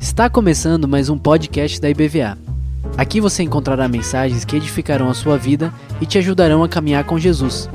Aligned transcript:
Está 0.00 0.30
começando 0.30 0.86
mais 0.86 1.08
um 1.08 1.18
podcast 1.18 1.80
da 1.80 1.90
IBVA. 1.90 2.38
Aqui 2.96 3.20
você 3.20 3.42
encontrará 3.42 3.88
mensagens 3.88 4.44
que 4.44 4.56
edificarão 4.56 5.08
a 5.08 5.14
sua 5.14 5.36
vida 5.36 5.72
e 6.00 6.06
te 6.06 6.18
ajudarão 6.18 6.62
a 6.62 6.68
caminhar 6.68 7.04
com 7.04 7.18
Jesus. 7.18 7.68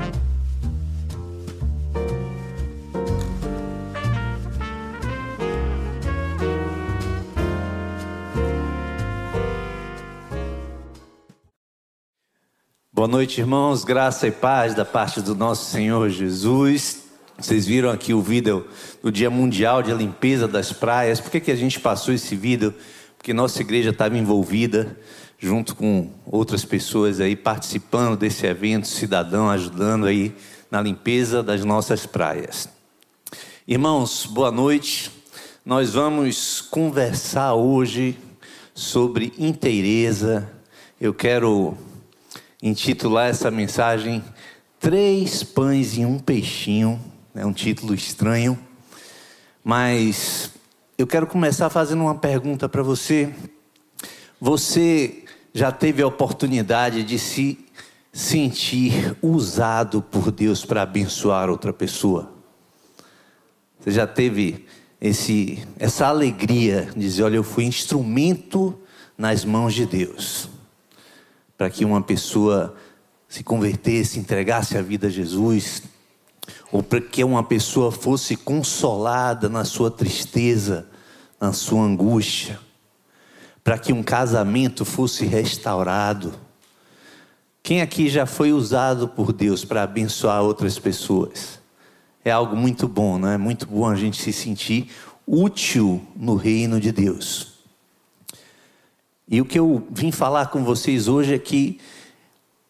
Boa 12.92 13.08
noite, 13.08 13.40
irmãos. 13.40 13.84
Graça 13.84 14.26
e 14.26 14.30
paz 14.30 14.74
da 14.74 14.84
parte 14.84 15.20
do 15.20 15.34
nosso 15.34 15.70
Senhor 15.70 16.08
Jesus. 16.08 17.03
Vocês 17.36 17.66
viram 17.66 17.90
aqui 17.90 18.14
o 18.14 18.22
vídeo 18.22 18.64
do 19.02 19.10
Dia 19.10 19.28
Mundial 19.28 19.82
de 19.82 19.92
Limpeza 19.92 20.46
das 20.46 20.72
Praias. 20.72 21.20
Por 21.20 21.32
que, 21.32 21.40
que 21.40 21.50
a 21.50 21.56
gente 21.56 21.80
passou 21.80 22.14
esse 22.14 22.36
vídeo? 22.36 22.72
Porque 23.18 23.34
nossa 23.34 23.60
igreja 23.60 23.90
estava 23.90 24.16
envolvida, 24.16 24.96
junto 25.36 25.74
com 25.74 26.10
outras 26.24 26.64
pessoas 26.64 27.18
aí, 27.18 27.34
participando 27.34 28.16
desse 28.16 28.46
evento, 28.46 28.86
cidadão, 28.86 29.50
ajudando 29.50 30.06
aí 30.06 30.32
na 30.70 30.80
limpeza 30.80 31.42
das 31.42 31.64
nossas 31.64 32.06
praias. 32.06 32.68
Irmãos, 33.66 34.26
boa 34.26 34.52
noite. 34.52 35.10
Nós 35.66 35.94
vamos 35.94 36.60
conversar 36.60 37.54
hoje 37.54 38.16
sobre 38.72 39.32
inteireza. 39.36 40.48
Eu 41.00 41.12
quero 41.12 41.76
intitular 42.62 43.28
essa 43.28 43.50
mensagem 43.50 44.22
Três 44.78 45.42
Pães 45.42 45.98
e 45.98 46.06
um 46.06 46.20
Peixinho 46.20 47.12
é 47.34 47.44
um 47.44 47.52
título 47.52 47.94
estranho, 47.94 48.56
mas 49.64 50.50
eu 50.96 51.06
quero 51.06 51.26
começar 51.26 51.68
fazendo 51.68 52.02
uma 52.02 52.14
pergunta 52.14 52.68
para 52.68 52.82
você. 52.82 53.34
Você 54.40 55.24
já 55.52 55.72
teve 55.72 56.00
a 56.00 56.06
oportunidade 56.06 57.02
de 57.02 57.18
se 57.18 57.58
sentir 58.12 59.16
usado 59.20 60.00
por 60.00 60.30
Deus 60.30 60.64
para 60.64 60.82
abençoar 60.82 61.50
outra 61.50 61.72
pessoa? 61.72 62.32
Você 63.80 63.90
já 63.90 64.06
teve 64.06 64.64
esse, 65.00 65.66
essa 65.76 66.06
alegria 66.06 66.88
de 66.94 67.00
dizer: 67.00 67.24
olha, 67.24 67.36
eu 67.36 67.42
fui 67.42 67.64
instrumento 67.64 68.78
nas 69.18 69.44
mãos 69.44 69.74
de 69.74 69.86
Deus 69.86 70.48
para 71.58 71.68
que 71.68 71.84
uma 71.84 72.00
pessoa 72.02 72.76
se 73.28 73.42
convertesse, 73.42 74.18
entregasse 74.18 74.76
a 74.78 74.82
vida 74.82 75.08
a 75.08 75.10
Jesus, 75.10 75.82
ou 76.72 76.82
para 76.82 77.00
que 77.00 77.22
uma 77.22 77.42
pessoa 77.42 77.92
fosse 77.92 78.36
consolada 78.36 79.48
na 79.48 79.64
sua 79.64 79.90
tristeza, 79.90 80.86
na 81.40 81.52
sua 81.52 81.82
angústia, 81.82 82.58
para 83.62 83.78
que 83.78 83.92
um 83.92 84.02
casamento 84.02 84.84
fosse 84.84 85.24
restaurado. 85.24 86.34
Quem 87.62 87.80
aqui 87.80 88.08
já 88.08 88.26
foi 88.26 88.52
usado 88.52 89.08
por 89.08 89.32
Deus 89.32 89.64
para 89.64 89.82
abençoar 89.82 90.42
outras 90.42 90.78
pessoas? 90.78 91.58
É 92.24 92.30
algo 92.30 92.56
muito 92.56 92.88
bom, 92.88 93.18
não 93.18 93.28
é? 93.28 93.38
Muito 93.38 93.66
bom 93.66 93.88
a 93.88 93.94
gente 93.94 94.20
se 94.20 94.32
sentir 94.32 94.90
útil 95.26 96.02
no 96.16 96.34
reino 96.34 96.80
de 96.80 96.92
Deus. 96.92 97.54
E 99.28 99.40
o 99.40 99.44
que 99.44 99.58
eu 99.58 99.86
vim 99.90 100.10
falar 100.10 100.46
com 100.46 100.62
vocês 100.62 101.08
hoje 101.08 101.34
é 101.34 101.38
que 101.38 101.80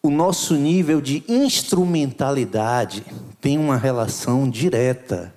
o 0.05 0.11
nosso 0.11 0.55
nível 0.55 1.01
de 1.01 1.23
instrumentalidade 1.27 3.03
tem 3.41 3.57
uma 3.57 3.75
relação 3.75 4.47
direta 4.47 5.33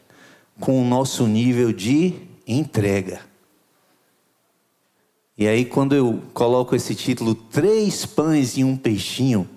com 0.61 0.83
o 0.83 0.85
nosso 0.85 1.27
nível 1.27 1.73
de 1.73 2.15
entrega. 2.47 3.21
E 5.39 5.47
aí, 5.47 5.65
quando 5.65 5.95
eu 5.95 6.21
coloco 6.35 6.75
esse 6.75 6.95
título, 6.95 7.35
Três 7.35 8.05
Pães 8.05 8.57
e 8.57 8.65
um 8.65 8.77
Peixinho, 8.77 9.49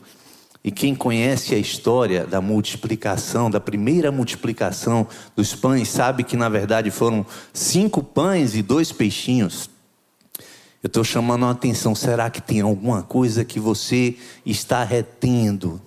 e 0.63 0.69
quem 0.69 0.93
conhece 0.93 1.55
a 1.55 1.57
história 1.57 2.25
da 2.25 2.39
multiplicação, 2.39 3.49
da 3.49 3.59
primeira 3.59 4.11
multiplicação 4.11 5.07
dos 5.35 5.55
pães, 5.55 5.89
sabe 5.89 6.23
que 6.23 6.37
na 6.37 6.47
verdade 6.49 6.91
foram 6.91 7.25
cinco 7.51 8.03
pães 8.03 8.53
e 8.53 8.61
dois 8.61 8.91
peixinhos. 8.91 9.70
Eu 10.83 10.87
estou 10.87 11.03
chamando 11.03 11.45
a 11.45 11.51
atenção. 11.51 11.93
Será 11.93 12.29
que 12.29 12.41
tem 12.41 12.61
alguma 12.61 13.03
coisa 13.03 13.45
que 13.45 13.59
você 13.59 14.17
está 14.43 14.83
retendo 14.83 15.79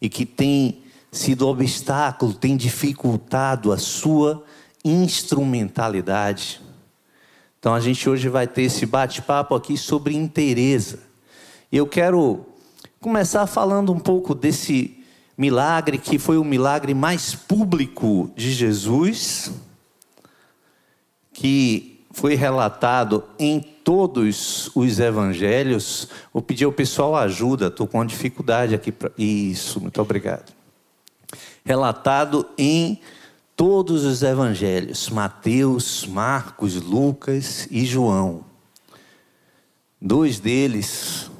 e 0.00 0.08
que 0.08 0.26
tem 0.26 0.82
sido 1.10 1.48
obstáculo, 1.48 2.34
tem 2.34 2.54
dificultado 2.54 3.72
a 3.72 3.78
sua 3.78 4.44
instrumentalidade? 4.84 6.60
Então 7.58 7.72
a 7.72 7.80
gente 7.80 8.08
hoje 8.10 8.28
vai 8.28 8.46
ter 8.46 8.62
esse 8.62 8.84
bate-papo 8.84 9.54
aqui 9.54 9.78
sobre 9.78 10.14
inteireza. 10.14 10.98
Eu 11.70 11.86
quero 11.86 12.44
começar 13.00 13.46
falando 13.46 13.92
um 13.92 13.98
pouco 13.98 14.34
desse 14.34 15.02
milagre 15.38 15.96
que 15.96 16.18
foi 16.18 16.36
o 16.36 16.44
milagre 16.44 16.92
mais 16.92 17.34
público 17.34 18.30
de 18.36 18.52
Jesus, 18.52 19.52
que 21.32 21.91
foi 22.12 22.34
relatado 22.34 23.24
em 23.38 23.60
todos 23.60 24.70
os 24.74 25.00
evangelhos, 25.00 26.08
vou 26.32 26.42
pedir 26.42 26.64
ao 26.64 26.72
pessoal 26.72 27.16
ajuda, 27.16 27.66
estou 27.66 27.86
com 27.86 27.98
uma 27.98 28.06
dificuldade 28.06 28.74
aqui. 28.74 28.92
Pra... 28.92 29.10
Isso, 29.18 29.80
muito 29.80 30.00
obrigado. 30.00 30.52
Relatado 31.64 32.46
em 32.56 33.00
todos 33.56 34.04
os 34.04 34.22
evangelhos: 34.22 35.08
Mateus, 35.08 36.06
Marcos, 36.06 36.76
Lucas 36.76 37.66
e 37.70 37.84
João. 37.84 38.44
Dois 40.00 40.40
deles 40.40 41.30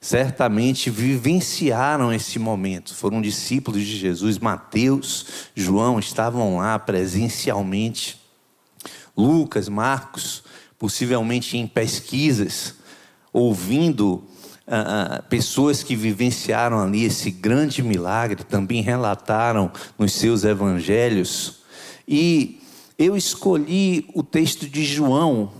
certamente 0.00 0.90
vivenciaram 0.90 2.12
esse 2.12 2.38
momento, 2.38 2.94
foram 2.94 3.22
discípulos 3.22 3.80
de 3.80 3.96
Jesus. 3.96 4.38
Mateus, 4.38 5.48
João 5.54 5.98
estavam 5.98 6.58
lá 6.58 6.78
presencialmente. 6.78 8.23
Lucas, 9.16 9.68
Marcos, 9.68 10.42
possivelmente 10.78 11.56
em 11.56 11.66
pesquisas, 11.66 12.74
ouvindo 13.32 14.24
ah, 14.66 15.16
ah, 15.18 15.22
pessoas 15.22 15.82
que 15.82 15.94
vivenciaram 15.94 16.80
ali 16.80 17.04
esse 17.04 17.30
grande 17.30 17.82
milagre, 17.82 18.44
também 18.44 18.80
relataram 18.80 19.70
nos 19.98 20.12
seus 20.12 20.44
evangelhos. 20.44 21.62
E 22.06 22.60
eu 22.98 23.16
escolhi 23.16 24.06
o 24.14 24.22
texto 24.22 24.68
de 24.68 24.84
João, 24.84 25.52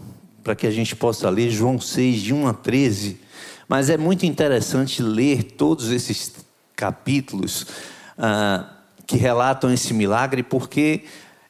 para 0.42 0.54
que 0.54 0.66
a 0.66 0.70
gente 0.70 0.94
possa 0.94 1.28
ler, 1.30 1.50
João 1.50 1.80
6, 1.80 2.20
de 2.20 2.34
1 2.34 2.48
a 2.48 2.52
13. 2.52 3.20
Mas 3.68 3.88
é 3.88 3.96
muito 3.96 4.26
interessante 4.26 5.02
ler 5.02 5.42
todos 5.42 5.90
esses 5.90 6.34
capítulos 6.76 7.66
ah, 8.18 8.68
que 9.06 9.16
relatam 9.16 9.72
esse 9.72 9.94
milagre, 9.94 10.42
porque 10.42 11.04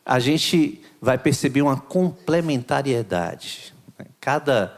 a 0.04 0.19
gente 0.19 0.81
vai 1.04 1.19
perceber 1.19 1.60
uma 1.60 1.76
complementariedade. 1.76 3.75
Cada 4.19 4.75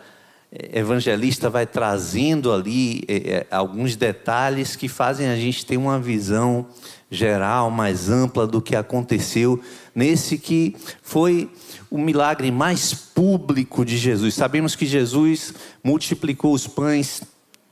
eh, 0.51 0.81
evangelista 0.81 1.49
vai 1.49 1.65
trazendo 1.65 2.53
ali 2.53 3.05
é, 3.07 3.47
alguns 3.49 3.95
detalhes 3.95 4.75
que 4.75 4.89
fazem 4.89 5.29
a 5.29 5.37
gente 5.37 5.65
ter 5.65 5.77
uma 5.77 6.01
visão 6.01 6.67
geral, 7.09 7.71
mais 7.71 8.11
ampla 8.11 8.45
do 8.45 8.61
que 8.61 8.75
aconteceu 8.75 9.63
nesse 9.95 10.37
que 10.37 10.75
foi 11.01 11.49
o 11.89 11.97
milagre 11.97 12.51
mais 12.51 12.93
público 12.93 13.85
de 13.85 13.97
Jesus. 13.97 14.35
Sabemos 14.35 14.75
que 14.75 14.85
Jesus 14.85 15.55
multiplicou 15.83 16.53
os 16.53 16.67
pães 16.67 17.23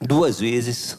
duas 0.00 0.38
vezes 0.38 0.96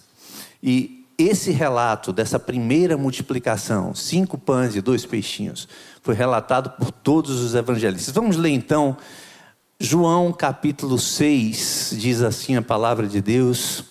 e 0.62 0.95
esse 1.18 1.52
relato 1.52 2.12
dessa 2.12 2.38
primeira 2.38 2.98
multiplicação, 2.98 3.96
cinco 3.96 4.38
pães 4.38 4.76
e 4.76 4.82
dois 4.82 5.06
peixinhos, 5.06 5.68
foi 6.02 6.14
relatado 6.14 6.72
por 6.72 6.92
todos 6.92 7.42
os 7.42 7.56
evangelistas. 7.56 8.14
Vamos 8.14 8.36
ler 8.36 8.50
então, 8.50 8.98
João 9.80 10.34
capítulo 10.34 11.00
6, 11.00 11.96
diz 11.98 12.22
assim 12.22 12.56
a 12.56 12.62
palavra 12.62 13.08
de 13.08 13.22
Deus. 13.22 13.86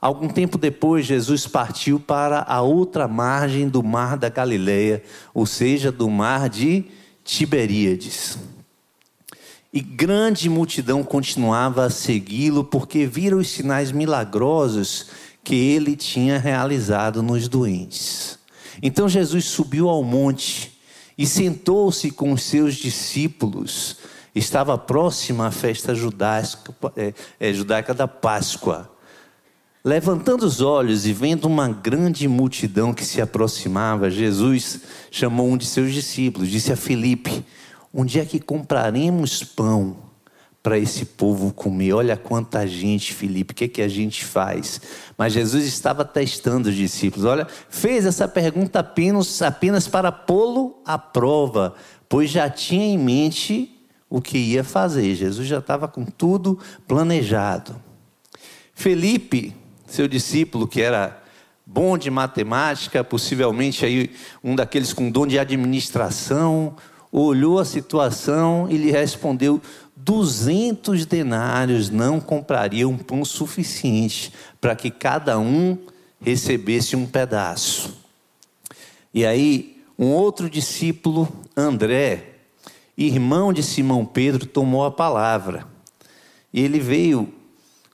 Algum 0.00 0.28
tempo 0.28 0.56
depois, 0.56 1.04
Jesus 1.04 1.46
partiu 1.46 2.00
para 2.00 2.42
a 2.42 2.62
outra 2.62 3.06
margem 3.06 3.68
do 3.68 3.82
mar 3.82 4.16
da 4.16 4.28
Galileia, 4.28 5.02
ou 5.34 5.44
seja, 5.44 5.92
do 5.92 6.08
mar 6.08 6.48
de 6.48 6.84
Tiberíades. 7.24 8.38
E 9.72 9.80
grande 9.80 10.48
multidão 10.48 11.04
continuava 11.04 11.84
a 11.84 11.90
segui-lo, 11.90 12.64
porque 12.64 13.06
viram 13.06 13.38
os 13.38 13.50
sinais 13.50 13.92
milagrosos 13.92 15.08
que 15.42 15.54
ele 15.54 15.96
tinha 15.96 16.38
realizado 16.38 17.22
nos 17.22 17.48
doentes. 17.48 18.38
Então 18.82 19.08
Jesus 19.08 19.44
subiu 19.46 19.88
ao 19.88 20.02
monte 20.02 20.78
e 21.16 21.26
sentou-se 21.26 22.10
com 22.10 22.32
os 22.32 22.42
seus 22.42 22.74
discípulos. 22.74 23.96
Estava 24.34 24.78
próxima 24.78 25.48
à 25.48 25.50
festa 25.50 25.94
judaica, 25.94 26.74
é, 26.96 27.12
é, 27.38 27.52
judaica 27.52 27.92
da 27.92 28.06
Páscoa. 28.06 28.90
Levantando 29.84 30.44
os 30.44 30.60
olhos 30.60 31.06
e 31.06 31.12
vendo 31.12 31.46
uma 31.46 31.68
grande 31.68 32.28
multidão 32.28 32.92
que 32.92 33.04
se 33.04 33.20
aproximava, 33.20 34.10
Jesus 34.10 34.80
chamou 35.10 35.48
um 35.48 35.56
de 35.56 35.64
seus 35.64 35.92
discípulos, 35.92 36.50
disse 36.50 36.72
a 36.72 36.76
Filipe: 36.76 37.44
Onde 37.92 38.20
é 38.20 38.24
que 38.24 38.38
compraremos 38.38 39.42
pão 39.42 40.09
para 40.62 40.78
esse 40.78 41.04
povo 41.04 41.52
comer? 41.52 41.94
Olha 41.94 42.16
quanta 42.16 42.66
gente, 42.66 43.14
Filipe, 43.14 43.52
o 43.52 43.54
que, 43.54 43.64
é 43.64 43.68
que 43.68 43.82
a 43.82 43.88
gente 43.88 44.24
faz? 44.24 44.80
Mas 45.16 45.32
Jesus 45.32 45.64
estava 45.64 46.04
testando 46.04 46.68
os 46.68 46.74
discípulos. 46.74 47.24
Olha, 47.24 47.46
fez 47.68 48.04
essa 48.04 48.28
pergunta 48.28 48.80
apenas, 48.80 49.40
apenas 49.42 49.88
para 49.88 50.12
pô-lo 50.12 50.80
à 50.84 50.98
prova, 50.98 51.74
pois 52.08 52.30
já 52.30 52.48
tinha 52.50 52.84
em 52.84 52.98
mente 52.98 53.76
o 54.08 54.20
que 54.20 54.36
ia 54.36 54.64
fazer. 54.64 55.14
Jesus 55.14 55.46
já 55.46 55.58
estava 55.58 55.86
com 55.86 56.04
tudo 56.04 56.58
planejado. 56.86 57.76
Felipe, 58.74 59.54
seu 59.86 60.08
discípulo, 60.08 60.66
que 60.66 60.82
era 60.82 61.22
bom 61.64 61.96
de 61.96 62.10
matemática, 62.10 63.04
possivelmente 63.04 63.84
aí 63.84 64.10
um 64.42 64.56
daqueles 64.56 64.92
com 64.92 65.10
dom 65.10 65.26
de 65.26 65.38
administração, 65.38 66.74
olhou 67.12 67.58
a 67.58 67.64
situação 67.64 68.66
e 68.68 68.76
lhe 68.76 68.90
respondeu: 68.90 69.60
duzentos 70.04 71.04
denários 71.06 71.90
não 71.90 72.20
comprariam 72.20 72.96
pão 72.96 73.24
suficiente 73.24 74.32
para 74.60 74.74
que 74.74 74.90
cada 74.90 75.38
um 75.38 75.78
recebesse 76.20 76.96
um 76.96 77.06
pedaço. 77.06 77.98
E 79.12 79.24
aí, 79.24 79.82
um 79.98 80.08
outro 80.08 80.48
discípulo, 80.48 81.28
André, 81.56 82.36
irmão 82.96 83.52
de 83.52 83.62
Simão 83.62 84.04
Pedro, 84.04 84.46
tomou 84.46 84.84
a 84.84 84.90
palavra. 84.90 85.66
E 86.52 86.60
ele 86.60 86.78
veio 86.78 87.32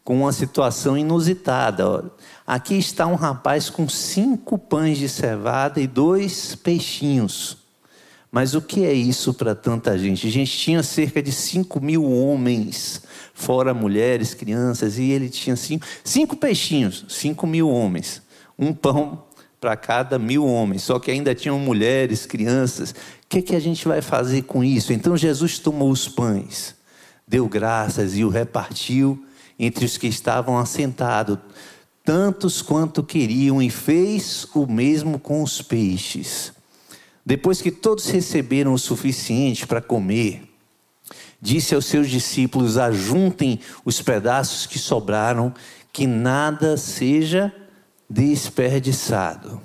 com 0.05 0.21
uma 0.21 0.33
situação 0.33 0.97
inusitada. 0.97 2.11
Aqui 2.47 2.77
está 2.77 3.07
um 3.07 3.17
rapaz 3.17 3.69
com 3.69 3.89
cinco 3.89 4.57
pães 4.57 4.99
de 4.99 5.09
cevada 5.09 5.81
e 5.81 5.87
dois 5.87 6.55
peixinhos. 6.55 7.66
Mas 8.37 8.55
o 8.55 8.61
que 8.61 8.85
é 8.85 8.93
isso 8.93 9.33
para 9.33 9.55
tanta 9.55 9.97
gente? 9.97 10.27
A 10.27 10.31
gente 10.31 10.59
tinha 10.59 10.83
cerca 10.83 11.23
de 11.23 11.33
cinco 11.33 11.81
mil 11.81 12.05
homens, 12.05 13.01
fora 13.33 13.73
mulheres, 13.73 14.35
crianças, 14.35 14.99
e 14.99 15.05
ele 15.05 15.31
tinha 15.31 15.57
cinco, 15.57 15.87
cinco 16.05 16.37
peixinhos, 16.37 17.07
cinco 17.09 17.47
mil 17.47 17.71
homens. 17.71 18.21
Um 18.59 18.75
pão 18.75 19.25
para 19.59 19.75
cada 19.75 20.19
mil 20.19 20.45
homens, 20.45 20.83
só 20.83 20.99
que 20.99 21.11
ainda 21.11 21.35
tinham 21.35 21.59
mulheres, 21.59 22.27
crianças. 22.27 22.91
O 22.91 22.95
que, 23.27 23.41
que 23.41 23.57
a 23.57 23.59
gente 23.59 23.89
vai 23.89 24.03
fazer 24.03 24.43
com 24.43 24.63
isso? 24.63 24.93
Então 24.93 25.17
Jesus 25.17 25.59
tomou 25.59 25.91
os 25.91 26.07
pães, 26.07 26.75
deu 27.27 27.49
graças 27.49 28.19
e 28.19 28.23
o 28.23 28.29
repartiu 28.29 29.25
entre 29.59 29.87
os 29.87 29.97
que 29.97 30.09
estavam 30.09 30.59
assentados, 30.59 31.39
tantos 32.05 32.61
quanto 32.61 33.03
queriam, 33.03 33.63
e 33.63 33.71
fez 33.71 34.47
o 34.55 34.67
mesmo 34.67 35.19
com 35.19 35.43
os 35.43 35.63
peixes. 35.63 36.55
Depois 37.27 37.61
que 37.61 37.73
todos 37.73 38.07
receberam 38.07 38.73
o 38.73 38.79
suficiente 38.79 39.67
para 39.67 39.83
comer, 39.83 40.45
disse 41.43 41.75
aos 41.75 41.87
seus 41.87 42.09
discípulos: 42.09 42.79
ajuntem 42.79 43.59
os 43.85 44.01
pedaços 44.01 44.65
que 44.65 44.79
sobraram, 44.79 45.53
que 45.93 46.07
nada 46.07 46.77
seja 46.77 47.53
desperdiçado. 48.09 49.61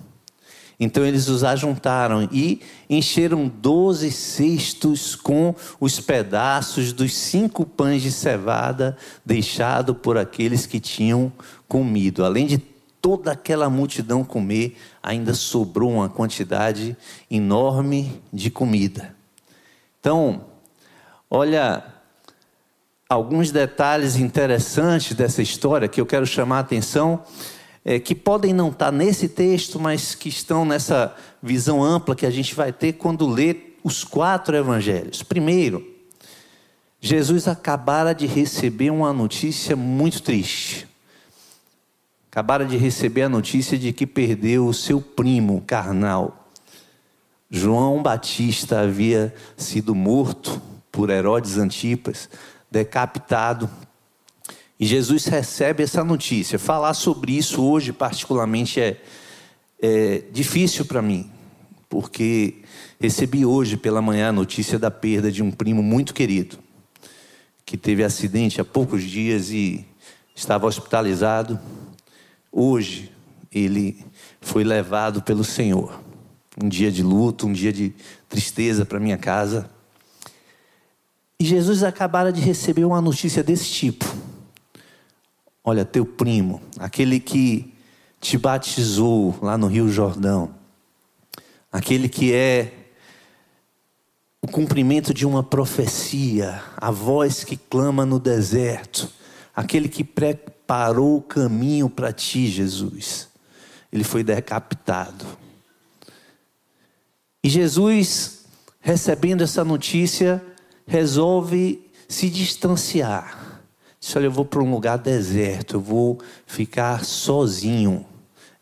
Então 0.79 1.05
eles 1.05 1.27
os 1.27 1.43
ajuntaram 1.43 2.27
e 2.31 2.59
encheram 2.89 3.47
doze 3.47 4.11
cestos 4.11 5.15
com 5.15 5.53
os 5.79 5.99
pedaços 5.99 6.91
dos 6.91 7.13
cinco 7.13 7.63
pães 7.63 8.01
de 8.01 8.11
cevada 8.11 8.97
deixado 9.23 9.93
por 9.93 10.17
aqueles 10.17 10.65
que 10.65 10.79
tinham 10.79 11.31
comido. 11.67 12.25
Além 12.25 12.47
de 12.47 12.57
toda 13.01 13.31
aquela 13.31 13.69
multidão 13.69 14.23
comer, 14.23 14.77
ainda 15.01 15.33
sobrou 15.33 15.91
uma 15.91 16.07
quantidade 16.07 16.95
enorme 17.29 18.21
de 18.31 18.51
comida. 18.51 19.15
Então, 19.99 20.45
olha 21.29 21.83
alguns 23.09 23.51
detalhes 23.51 24.15
interessantes 24.15 25.15
dessa 25.15 25.41
história 25.41 25.87
que 25.87 25.99
eu 25.99 26.05
quero 26.05 26.25
chamar 26.25 26.57
a 26.57 26.61
atenção 26.61 27.23
é, 27.83 27.99
que 27.99 28.13
podem 28.13 28.53
não 28.53 28.69
estar 28.69 28.91
nesse 28.91 29.27
texto, 29.27 29.79
mas 29.79 30.15
que 30.15 30.29
estão 30.29 30.63
nessa 30.63 31.15
visão 31.41 31.83
ampla 31.83 32.15
que 32.15 32.25
a 32.25 32.31
gente 32.31 32.53
vai 32.53 32.71
ter 32.71 32.93
quando 32.93 33.27
lê 33.27 33.73
os 33.83 34.03
quatro 34.03 34.55
evangelhos. 34.55 35.23
Primeiro, 35.23 35.85
Jesus 36.99 37.47
acabara 37.47 38.13
de 38.13 38.27
receber 38.27 38.91
uma 38.91 39.11
notícia 39.11 39.75
muito 39.75 40.21
triste. 40.21 40.87
Acabara 42.31 42.65
de 42.65 42.77
receber 42.77 43.23
a 43.23 43.29
notícia 43.29 43.77
de 43.77 43.91
que 43.91 44.07
perdeu 44.07 44.65
o 44.65 44.73
seu 44.73 45.01
primo 45.01 45.61
carnal. 45.67 46.49
João 47.49 48.01
Batista 48.01 48.79
havia 48.79 49.35
sido 49.57 49.93
morto 49.93 50.61
por 50.89 51.09
Herodes 51.09 51.57
Antipas, 51.57 52.29
decapitado 52.71 53.69
e 54.79 54.85
Jesus 54.85 55.25
recebe 55.25 55.83
essa 55.83 56.05
notícia. 56.05 56.57
Falar 56.57 56.93
sobre 56.93 57.33
isso 57.33 57.61
hoje, 57.61 57.91
particularmente, 57.91 58.79
é, 58.79 58.97
é 59.81 60.23
difícil 60.31 60.85
para 60.85 61.01
mim, 61.01 61.29
porque 61.89 62.63
recebi 62.97 63.45
hoje 63.45 63.75
pela 63.75 64.01
manhã 64.01 64.29
a 64.29 64.31
notícia 64.31 64.79
da 64.79 64.89
perda 64.89 65.29
de 65.29 65.43
um 65.43 65.51
primo 65.51 65.83
muito 65.83 66.13
querido, 66.13 66.57
que 67.65 67.75
teve 67.75 68.05
acidente 68.05 68.61
há 68.61 68.63
poucos 68.63 69.03
dias 69.03 69.51
e 69.51 69.85
estava 70.33 70.65
hospitalizado. 70.65 71.59
Hoje, 72.51 73.11
ele 73.51 74.05
foi 74.41 74.63
levado 74.63 75.21
pelo 75.21 75.43
Senhor. 75.43 76.01
Um 76.61 76.67
dia 76.67 76.91
de 76.91 77.01
luto, 77.01 77.47
um 77.47 77.53
dia 77.53 77.71
de 77.71 77.93
tristeza 78.27 78.85
para 78.85 78.99
minha 78.99 79.17
casa. 79.17 79.69
E 81.39 81.45
Jesus 81.45 81.81
acabara 81.81 82.31
de 82.31 82.41
receber 82.41 82.83
uma 82.83 83.01
notícia 83.01 83.41
desse 83.41 83.69
tipo. 83.69 84.05
Olha, 85.63 85.85
teu 85.85 86.05
primo, 86.05 86.61
aquele 86.77 87.19
que 87.19 87.73
te 88.19 88.37
batizou 88.37 89.37
lá 89.41 89.57
no 89.57 89.67
Rio 89.67 89.87
Jordão, 89.87 90.53
aquele 91.71 92.09
que 92.09 92.33
é 92.33 92.73
o 94.41 94.47
cumprimento 94.47 95.13
de 95.13 95.25
uma 95.25 95.43
profecia, 95.43 96.61
a 96.75 96.91
voz 96.91 97.43
que 97.43 97.55
clama 97.55 98.05
no 98.05 98.19
deserto, 98.19 99.09
aquele 99.55 99.87
que 99.87 100.03
preparou 100.71 101.17
o 101.17 101.21
caminho 101.21 101.89
para 101.89 102.13
ti, 102.13 102.47
Jesus. 102.47 103.27
Ele 103.91 104.05
foi 104.05 104.23
decapitado. 104.23 105.25
E 107.43 107.49
Jesus, 107.49 108.45
recebendo 108.79 109.41
essa 109.41 109.65
notícia, 109.65 110.41
resolve 110.87 111.91
se 112.07 112.29
distanciar 112.29 113.61
Disse: 113.99 114.17
Olha, 114.17 114.27
eu 114.27 114.31
vou 114.31 114.45
para 114.45 114.63
um 114.63 114.71
lugar 114.71 114.97
deserto, 114.97 115.75
eu 115.75 115.81
vou 115.81 116.19
ficar 116.47 117.03
sozinho. 117.03 118.05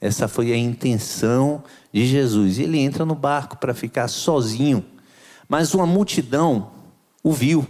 Essa 0.02 0.28
foi 0.28 0.52
a 0.52 0.58
intenção 0.58 1.64
de 1.94 2.08
Jesus. 2.08 2.58
Ele 2.58 2.80
entra 2.80 3.06
no 3.06 3.14
barco 3.14 3.56
para 3.58 3.74
ficar 3.74 4.08
sozinho, 4.08 4.84
mas 5.48 5.76
uma 5.76 5.86
multidão 5.86 6.72
o 7.24 7.32
viu. 7.32 7.68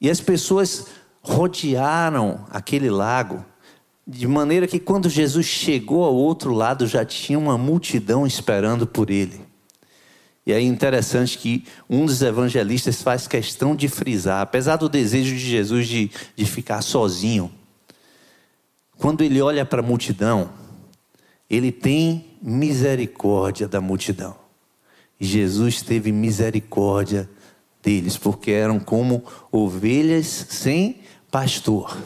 E 0.00 0.08
as 0.08 0.20
pessoas 0.20 0.86
rodearam 1.28 2.46
aquele 2.50 2.88
lago, 2.88 3.44
de 4.06 4.26
maneira 4.26 4.66
que 4.66 4.78
quando 4.78 5.10
Jesus 5.10 5.44
chegou 5.44 6.02
ao 6.02 6.14
outro 6.14 6.52
lado 6.54 6.86
já 6.86 7.04
tinha 7.04 7.38
uma 7.38 7.58
multidão 7.58 8.26
esperando 8.26 8.86
por 8.86 9.10
ele. 9.10 9.40
E 10.46 10.52
é 10.52 10.60
interessante 10.60 11.36
que 11.36 11.66
um 11.90 12.06
dos 12.06 12.22
evangelistas 12.22 13.02
faz 13.02 13.26
questão 13.26 13.76
de 13.76 13.86
frisar, 13.86 14.40
apesar 14.40 14.76
do 14.76 14.88
desejo 14.88 15.34
de 15.34 15.40
Jesus 15.40 15.86
de, 15.86 16.10
de 16.34 16.46
ficar 16.46 16.80
sozinho, 16.80 17.52
quando 18.96 19.22
ele 19.22 19.42
olha 19.42 19.66
para 19.66 19.80
a 19.80 19.84
multidão, 19.84 20.48
ele 21.50 21.70
tem 21.70 22.24
misericórdia 22.40 23.68
da 23.68 23.80
multidão. 23.80 24.34
E 25.20 25.26
Jesus 25.26 25.82
teve 25.82 26.10
misericórdia 26.10 27.28
deles, 27.82 28.16
porque 28.16 28.50
eram 28.50 28.80
como 28.80 29.22
ovelhas 29.52 30.26
sem 30.48 31.00
pastor. 31.30 31.96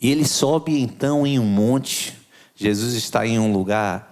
E 0.00 0.10
ele 0.10 0.24
sobe 0.24 0.80
então 0.80 1.26
em 1.26 1.38
um 1.38 1.44
monte. 1.44 2.16
Jesus 2.54 2.94
está 2.94 3.26
em 3.26 3.38
um 3.38 3.52
lugar 3.52 4.10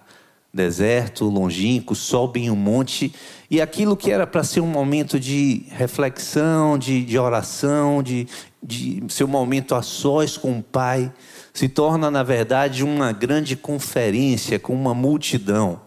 deserto, 0.53 1.27
longínquo, 1.27 1.95
sobe 1.95 2.41
em 2.41 2.51
um 2.51 2.57
monte, 2.57 3.15
e 3.51 3.61
aquilo 3.61 3.97
que 3.97 4.11
era 4.11 4.27
para 4.27 4.43
ser 4.43 4.61
um 4.61 4.67
momento 4.67 5.21
de 5.21 5.65
reflexão, 5.69 6.79
de, 6.79 7.05
de 7.05 7.19
oração, 7.19 8.03
de, 8.03 8.27
de 8.63 9.03
ser 9.09 9.25
um 9.25 9.29
momento 9.29 9.75
a 9.75 9.83
sós 9.83 10.37
com 10.37 10.59
o 10.59 10.63
Pai, 10.63 11.13
se 11.53 11.69
torna, 11.69 12.11
na 12.11 12.23
verdade, 12.23 12.83
uma 12.83 13.13
grande 13.13 13.57
conferência 13.57 14.59
com 14.59 14.75
uma 14.75 14.95
multidão. 14.95 15.81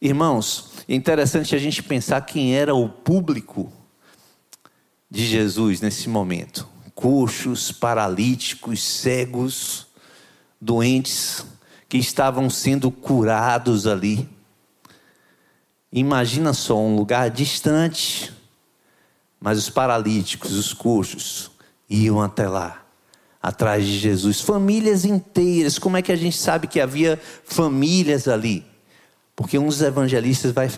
Irmãos, 0.00 0.70
é 0.88 0.94
interessante 0.94 1.54
a 1.54 1.58
gente 1.58 1.82
pensar 1.82 2.20
quem 2.20 2.54
era 2.54 2.74
o 2.74 2.88
público 2.88 3.72
de 5.10 5.24
Jesus 5.24 5.80
nesse 5.80 6.08
momento: 6.08 6.68
coxos, 6.96 7.70
paralíticos, 7.70 8.82
cegos, 8.82 9.86
doentes 10.58 11.44
que 11.88 11.98
estavam 11.98 12.48
sendo 12.48 12.90
curados 12.90 13.86
ali. 13.86 14.26
Imagina 15.92 16.54
só 16.54 16.80
um 16.80 16.96
lugar 16.96 17.28
distante, 17.30 18.32
mas 19.38 19.58
os 19.58 19.70
paralíticos, 19.70 20.52
os 20.52 20.72
coxos, 20.72 21.50
iam 21.88 22.20
até 22.20 22.48
lá, 22.48 22.82
atrás 23.42 23.84
de 23.84 23.98
Jesus. 23.98 24.40
Famílias 24.40 25.04
inteiras. 25.04 25.78
Como 25.78 25.98
é 25.98 26.02
que 26.02 26.10
a 26.10 26.16
gente 26.16 26.36
sabe 26.36 26.66
que 26.66 26.80
havia 26.80 27.20
famílias 27.44 28.26
ali? 28.26 28.64
Porque 29.36 29.58
um 29.58 29.66
dos 29.66 29.82
evangelistas 29.82 30.50
vai 30.50 30.70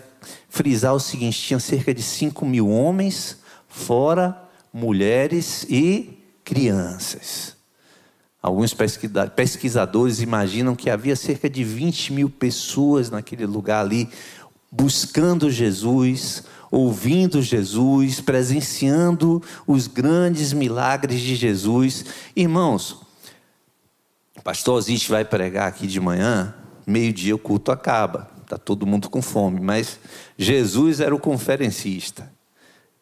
frisar 0.49 0.93
o 0.93 0.99
seguinte: 0.99 1.39
tinha 1.39 1.59
cerca 1.59 1.93
de 1.93 2.03
5 2.03 2.45
mil 2.45 2.69
homens, 2.69 3.37
fora 3.69 4.48
mulheres 4.73 5.65
e 5.69 6.17
crianças. 6.43 7.57
Alguns 8.41 8.73
pesquisadores 9.35 10.21
imaginam 10.21 10.75
que 10.75 10.89
havia 10.89 11.15
cerca 11.15 11.49
de 11.49 11.63
20 11.63 12.13
mil 12.13 12.29
pessoas 12.29 13.09
naquele 13.09 13.45
lugar 13.45 13.81
ali, 13.81 14.09
buscando 14.71 15.51
Jesus, 15.51 16.43
ouvindo 16.71 17.41
Jesus, 17.41 18.21
presenciando 18.21 19.43
os 19.67 19.87
grandes 19.87 20.53
milagres 20.53 21.19
de 21.19 21.35
Jesus. 21.35 22.05
Irmãos, 22.35 23.01
o 24.37 24.41
pastor 24.41 24.81
Zite 24.81 25.09
vai 25.09 25.25
pregar 25.25 25.67
aqui 25.67 25.85
de 25.85 25.99
manhã, 25.99 26.55
meio-dia 26.87 27.35
o 27.35 27.39
culto 27.39 27.73
acaba, 27.73 28.31
está 28.41 28.57
todo 28.57 28.87
mundo 28.87 29.09
com 29.09 29.21
fome, 29.21 29.59
mas 29.59 29.99
Jesus 30.37 31.01
era 31.01 31.13
o 31.13 31.19
conferencista. 31.19 32.31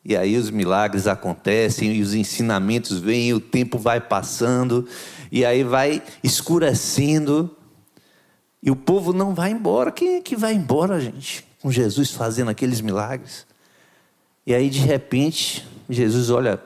E 0.07 0.15
aí 0.15 0.37
os 0.37 0.49
milagres 0.49 1.05
acontecem, 1.05 1.91
e 1.91 2.01
os 2.01 2.13
ensinamentos 2.13 2.97
vêm, 2.97 3.33
o 3.33 3.41
tempo 3.41 3.77
vai 3.77 3.99
passando, 3.99 4.87
e 5.29 5.43
aí 5.43 5.65
vai 5.65 6.01
escurecendo, 6.23 7.53
e 8.63 8.71
o 8.71 8.75
povo 8.77 9.11
não 9.11 9.35
vai 9.35 9.51
embora. 9.51 9.91
Quem 9.91 10.15
é 10.15 10.21
que 10.21 10.33
vai 10.33 10.53
embora, 10.53 10.97
gente? 11.01 11.45
Com 11.61 11.69
Jesus 11.69 12.11
fazendo 12.11 12.49
aqueles 12.49 12.79
milagres. 12.79 13.45
E 14.45 14.55
aí, 14.55 14.69
de 14.69 14.79
repente, 14.79 15.67
Jesus 15.89 16.29
olha 16.29 16.57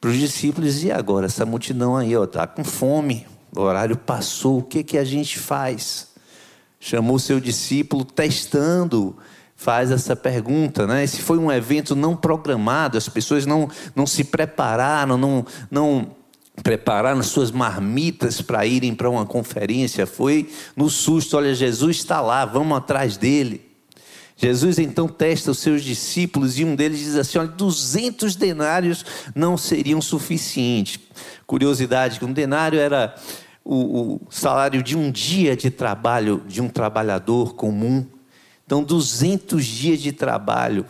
para 0.00 0.10
os 0.10 0.16
discípulos, 0.16 0.84
e 0.84 0.92
agora? 0.92 1.26
Essa 1.26 1.44
multidão 1.44 1.96
aí, 1.96 2.12
está 2.12 2.46
com 2.46 2.62
fome, 2.62 3.26
o 3.50 3.62
horário 3.62 3.96
passou, 3.96 4.60
o 4.60 4.62
que, 4.62 4.84
que 4.84 4.96
a 4.96 5.02
gente 5.02 5.40
faz? 5.40 6.06
Chamou 6.78 7.18
seu 7.18 7.40
discípulo, 7.40 8.04
testando 8.04 9.16
faz 9.60 9.90
essa 9.90 10.16
pergunta, 10.16 10.86
né? 10.86 11.04
Esse 11.04 11.20
foi 11.20 11.36
um 11.36 11.52
evento 11.52 11.94
não 11.94 12.16
programado, 12.16 12.96
as 12.96 13.10
pessoas 13.10 13.44
não, 13.44 13.68
não 13.94 14.06
se 14.06 14.24
prepararam, 14.24 15.18
não, 15.18 15.44
não 15.70 16.16
prepararam 16.62 17.22
suas 17.22 17.50
marmitas 17.50 18.40
para 18.40 18.64
irem 18.64 18.94
para 18.94 19.10
uma 19.10 19.26
conferência, 19.26 20.06
foi 20.06 20.50
no 20.74 20.88
susto, 20.88 21.36
olha, 21.36 21.54
Jesus 21.54 21.98
está 21.98 22.22
lá, 22.22 22.46
vamos 22.46 22.74
atrás 22.78 23.18
dele. 23.18 23.60
Jesus 24.34 24.78
então 24.78 25.06
testa 25.06 25.50
os 25.50 25.58
seus 25.58 25.84
discípulos 25.84 26.58
e 26.58 26.64
um 26.64 26.74
deles 26.74 26.98
diz 27.00 27.16
assim: 27.16 27.36
olha, 27.36 27.48
200 27.48 28.36
denários 28.36 29.04
não 29.34 29.58
seriam 29.58 30.00
suficientes. 30.00 30.98
Curiosidade: 31.46 32.18
que 32.18 32.24
um 32.24 32.32
denário 32.32 32.80
era 32.80 33.14
o, 33.62 34.14
o 34.14 34.20
salário 34.30 34.82
de 34.82 34.96
um 34.96 35.10
dia 35.10 35.54
de 35.54 35.70
trabalho 35.70 36.42
de 36.48 36.62
um 36.62 36.68
trabalhador 36.70 37.54
comum. 37.54 38.06
Então, 38.70 38.84
200 38.84 39.66
dias 39.66 40.00
de 40.00 40.12
trabalho, 40.12 40.86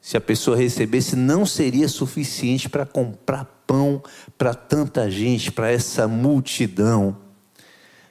se 0.00 0.16
a 0.16 0.20
pessoa 0.20 0.56
recebesse, 0.56 1.14
não 1.14 1.46
seria 1.46 1.86
suficiente 1.86 2.68
para 2.68 2.84
comprar 2.84 3.44
pão 3.64 4.02
para 4.36 4.52
tanta 4.52 5.08
gente, 5.08 5.52
para 5.52 5.70
essa 5.70 6.08
multidão. 6.08 7.16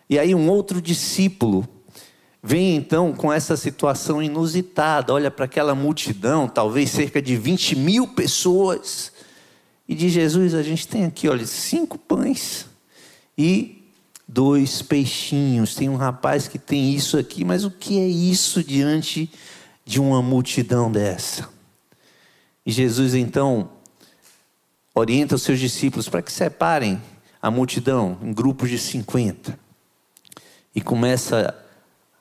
E 0.09 0.17
aí, 0.17 0.33
um 0.33 0.49
outro 0.49 0.81
discípulo 0.81 1.67
vem 2.41 2.77
então 2.77 3.11
com 3.11 3.33
essa 3.33 3.57
situação 3.57 4.23
inusitada, 4.23 5.13
olha 5.13 5.29
para 5.29 5.43
aquela 5.43 5.75
multidão, 5.75 6.47
talvez 6.47 6.89
cerca 6.89 7.21
de 7.21 7.35
20 7.35 7.75
mil 7.75 8.07
pessoas, 8.07 9.11
e 9.89 9.93
diz: 9.93 10.13
Jesus, 10.13 10.53
a 10.53 10.63
gente 10.63 10.87
tem 10.87 11.03
aqui, 11.03 11.27
olha, 11.27 11.45
cinco 11.45 11.97
pães 11.97 12.65
e 13.37 13.84
dois 14.27 14.82
peixinhos. 14.82 15.75
Tem 15.75 15.89
um 15.89 15.96
rapaz 15.96 16.48
que 16.48 16.58
tem 16.58 16.94
isso 16.94 17.17
aqui, 17.17 17.44
mas 17.44 17.63
o 17.63 17.72
que 17.72 18.00
é 18.00 18.08
isso 18.08 18.63
diante 18.63 19.29
de 19.86 20.00
uma 20.00 20.22
multidão 20.22 20.91
dessa? 20.91 21.50
E 22.65 22.72
Jesus 22.72 23.13
então 23.13 23.70
orienta 24.94 25.36
os 25.36 25.44
seus 25.44 25.60
discípulos 25.60 26.10
para 26.10 26.22
que 26.22 26.32
separem 26.32 27.01
a 27.41 27.51
multidão 27.51 28.17
em 28.24 28.34
grupos 28.34 28.70
de 28.70 28.79
50. 28.79 29.60
E 30.74 30.82
começa, 30.82 31.55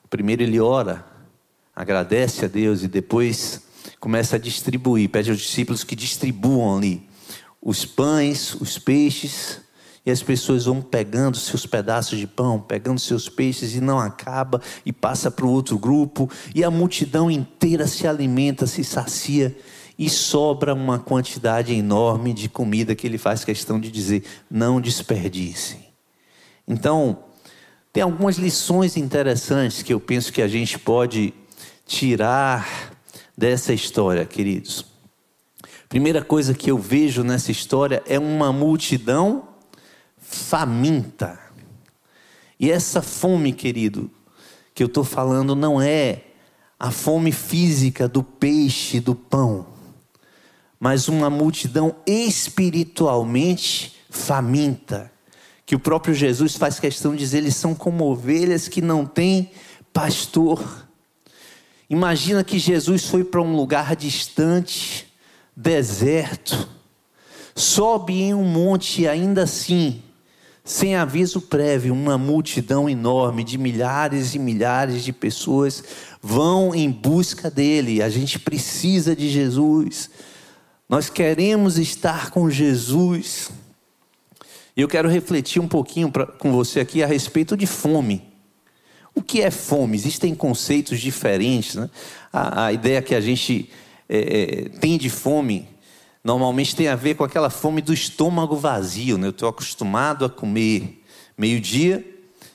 primeiro 0.09 0.43
ele 0.43 0.59
ora, 0.59 1.05
agradece 1.75 2.45
a 2.45 2.47
Deus 2.47 2.83
e 2.83 2.87
depois 2.87 3.63
começa 3.99 4.35
a 4.35 4.39
distribuir, 4.39 5.09
pede 5.09 5.31
aos 5.31 5.39
discípulos 5.39 5.83
que 5.83 5.95
distribuam 5.95 6.77
ali 6.77 7.07
os 7.61 7.83
pães, 7.83 8.53
os 8.53 8.77
peixes 8.77 9.59
e 10.05 10.11
as 10.11 10.21
pessoas 10.21 10.65
vão 10.65 10.81
pegando 10.81 11.37
seus 11.37 11.65
pedaços 11.65 12.19
de 12.19 12.27
pão, 12.27 12.59
pegando 12.59 12.99
seus 12.99 13.27
peixes 13.27 13.73
e 13.73 13.81
não 13.81 13.99
acaba, 13.99 14.61
e 14.85 14.93
passa 14.93 15.31
para 15.31 15.45
o 15.45 15.51
outro 15.51 15.79
grupo, 15.79 16.29
e 16.53 16.63
a 16.63 16.69
multidão 16.69 17.31
inteira 17.31 17.87
se 17.87 18.07
alimenta, 18.07 18.67
se 18.67 18.83
sacia, 18.83 19.57
e 19.97 20.09
sobra 20.09 20.73
uma 20.73 20.99
quantidade 20.99 21.73
enorme 21.73 22.33
de 22.33 22.49
comida 22.49 22.93
que 22.93 23.07
ele 23.07 23.17
faz 23.17 23.43
questão 23.45 23.79
de 23.79 23.89
dizer: 23.89 24.23
não 24.51 24.79
desperdicem. 24.79 25.85
Então, 26.67 27.19
tem 27.93 28.03
algumas 28.03 28.37
lições 28.37 28.97
interessantes 28.97 29.81
que 29.81 29.93
eu 29.93 29.99
penso 29.99 30.33
que 30.33 30.41
a 30.41 30.47
gente 30.47 30.77
pode 30.77 31.33
tirar 31.87 32.91
dessa 33.37 33.73
história, 33.73 34.25
queridos. 34.25 34.85
Primeira 35.87 36.21
coisa 36.21 36.53
que 36.53 36.69
eu 36.69 36.77
vejo 36.77 37.23
nessa 37.23 37.51
história 37.51 38.03
é 38.05 38.19
uma 38.19 38.51
multidão 38.51 39.54
faminta. 40.27 41.39
E 42.59 42.71
essa 42.71 43.01
fome, 43.01 43.53
querido, 43.53 44.09
que 44.73 44.81
eu 44.81 44.87
estou 44.87 45.03
falando 45.03 45.55
não 45.55 45.81
é 45.81 46.23
a 46.79 46.91
fome 46.91 47.31
física 47.31 48.07
do 48.07 48.23
peixe, 48.23 48.99
do 48.99 49.15
pão, 49.15 49.67
mas 50.79 51.07
uma 51.07 51.29
multidão 51.29 51.95
espiritualmente 52.05 53.95
faminta, 54.09 55.11
que 55.65 55.75
o 55.75 55.79
próprio 55.79 56.13
Jesus 56.13 56.55
faz 56.55 56.79
questão 56.79 57.13
de 57.13 57.19
dizer, 57.19 57.37
eles 57.39 57.55
são 57.55 57.73
como 57.73 58.05
ovelhas 58.05 58.67
que 58.67 58.81
não 58.81 59.05
têm 59.05 59.51
pastor. 59.93 60.85
Imagina 61.89 62.43
que 62.43 62.59
Jesus 62.59 63.05
foi 63.05 63.23
para 63.23 63.41
um 63.41 63.55
lugar 63.55 63.95
distante, 63.95 65.07
deserto, 65.55 66.67
sobe 67.55 68.21
em 68.21 68.33
um 68.33 68.43
monte 68.43 69.03
e 69.03 69.07
ainda 69.07 69.43
assim 69.43 70.03
sem 70.67 70.95
aviso 70.95 71.39
prévio, 71.39 71.93
uma 71.93 72.17
multidão 72.17 72.89
enorme 72.89 73.43
de 73.43 73.55
milhares 73.55 74.33
e 74.33 74.39
milhares 74.39 75.03
de 75.03 75.13
pessoas 75.13 75.83
vão 76.19 76.73
em 76.73 76.89
busca 76.89 77.51
dele. 77.51 78.01
A 78.01 78.09
gente 78.09 78.39
precisa 78.39 79.15
de 79.15 79.29
Jesus. 79.29 80.09
Nós 80.89 81.07
queremos 81.07 81.77
estar 81.77 82.31
com 82.31 82.49
Jesus. 82.49 83.51
E 84.75 84.81
eu 84.81 84.87
quero 84.87 85.07
refletir 85.07 85.61
um 85.61 85.67
pouquinho 85.67 86.11
pra, 86.11 86.25
com 86.25 86.51
você 86.51 86.79
aqui 86.79 87.03
a 87.03 87.07
respeito 87.07 87.55
de 87.55 87.67
fome. 87.67 88.23
O 89.13 89.21
que 89.21 89.43
é 89.43 89.51
fome? 89.51 89.95
Existem 89.95 90.33
conceitos 90.33 90.99
diferentes. 90.99 91.75
Né? 91.75 91.87
A, 92.33 92.65
a 92.65 92.73
ideia 92.73 93.03
que 93.03 93.13
a 93.13 93.21
gente 93.21 93.69
é, 94.09 94.17
é, 94.65 94.79
tem 94.79 94.97
de 94.97 95.11
fome 95.11 95.69
normalmente 96.25 96.75
tem 96.75 96.87
a 96.87 96.95
ver 96.95 97.13
com 97.13 97.23
aquela 97.23 97.51
fome 97.51 97.83
do 97.83 97.93
estômago 97.93 98.55
vazio. 98.55 99.15
Né? 99.15 99.27
Eu 99.27 99.29
estou 99.29 99.47
acostumado 99.47 100.25
a 100.25 100.29
comer 100.29 101.03
meio-dia, 101.37 102.03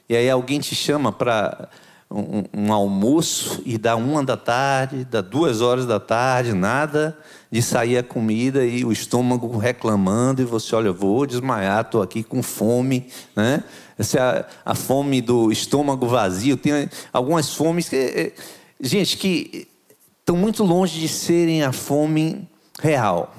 e 0.08 0.16
aí 0.16 0.28
alguém 0.28 0.58
te 0.58 0.74
chama 0.74 1.12
para 1.12 1.68
um, 2.10 2.42
um, 2.52 2.72
almoço 2.72 3.62
e 3.64 3.78
dá 3.78 3.94
uma 3.94 4.24
da 4.24 4.36
tarde, 4.36 5.04
dá 5.04 5.20
duas 5.20 5.60
horas 5.60 5.86
da 5.86 6.00
tarde, 6.00 6.52
nada 6.52 7.16
de 7.48 7.62
sair 7.62 7.96
a 7.98 8.02
comida 8.02 8.64
e 8.64 8.84
o 8.84 8.90
estômago 8.90 9.56
reclamando, 9.56 10.42
e 10.42 10.44
você, 10.44 10.74
olha, 10.74 10.90
vou 10.90 11.24
desmaiar, 11.24 11.82
estou 11.82 12.02
aqui 12.02 12.24
com 12.24 12.42
fome. 12.42 13.06
Né? 13.36 13.62
Essa 13.96 14.18
é 14.18 14.20
a, 14.20 14.46
a 14.72 14.74
fome 14.74 15.20
do 15.20 15.52
estômago 15.52 16.08
vazio. 16.08 16.56
Tem 16.56 16.90
algumas 17.12 17.54
fomes 17.54 17.88
que, 17.88 17.96
é, 17.96 18.32
gente, 18.80 19.16
que 19.16 19.68
estão 20.18 20.36
muito 20.36 20.64
longe 20.64 20.98
de 20.98 21.06
serem 21.06 21.62
a 21.62 21.70
fome 21.70 22.48
real. 22.82 23.32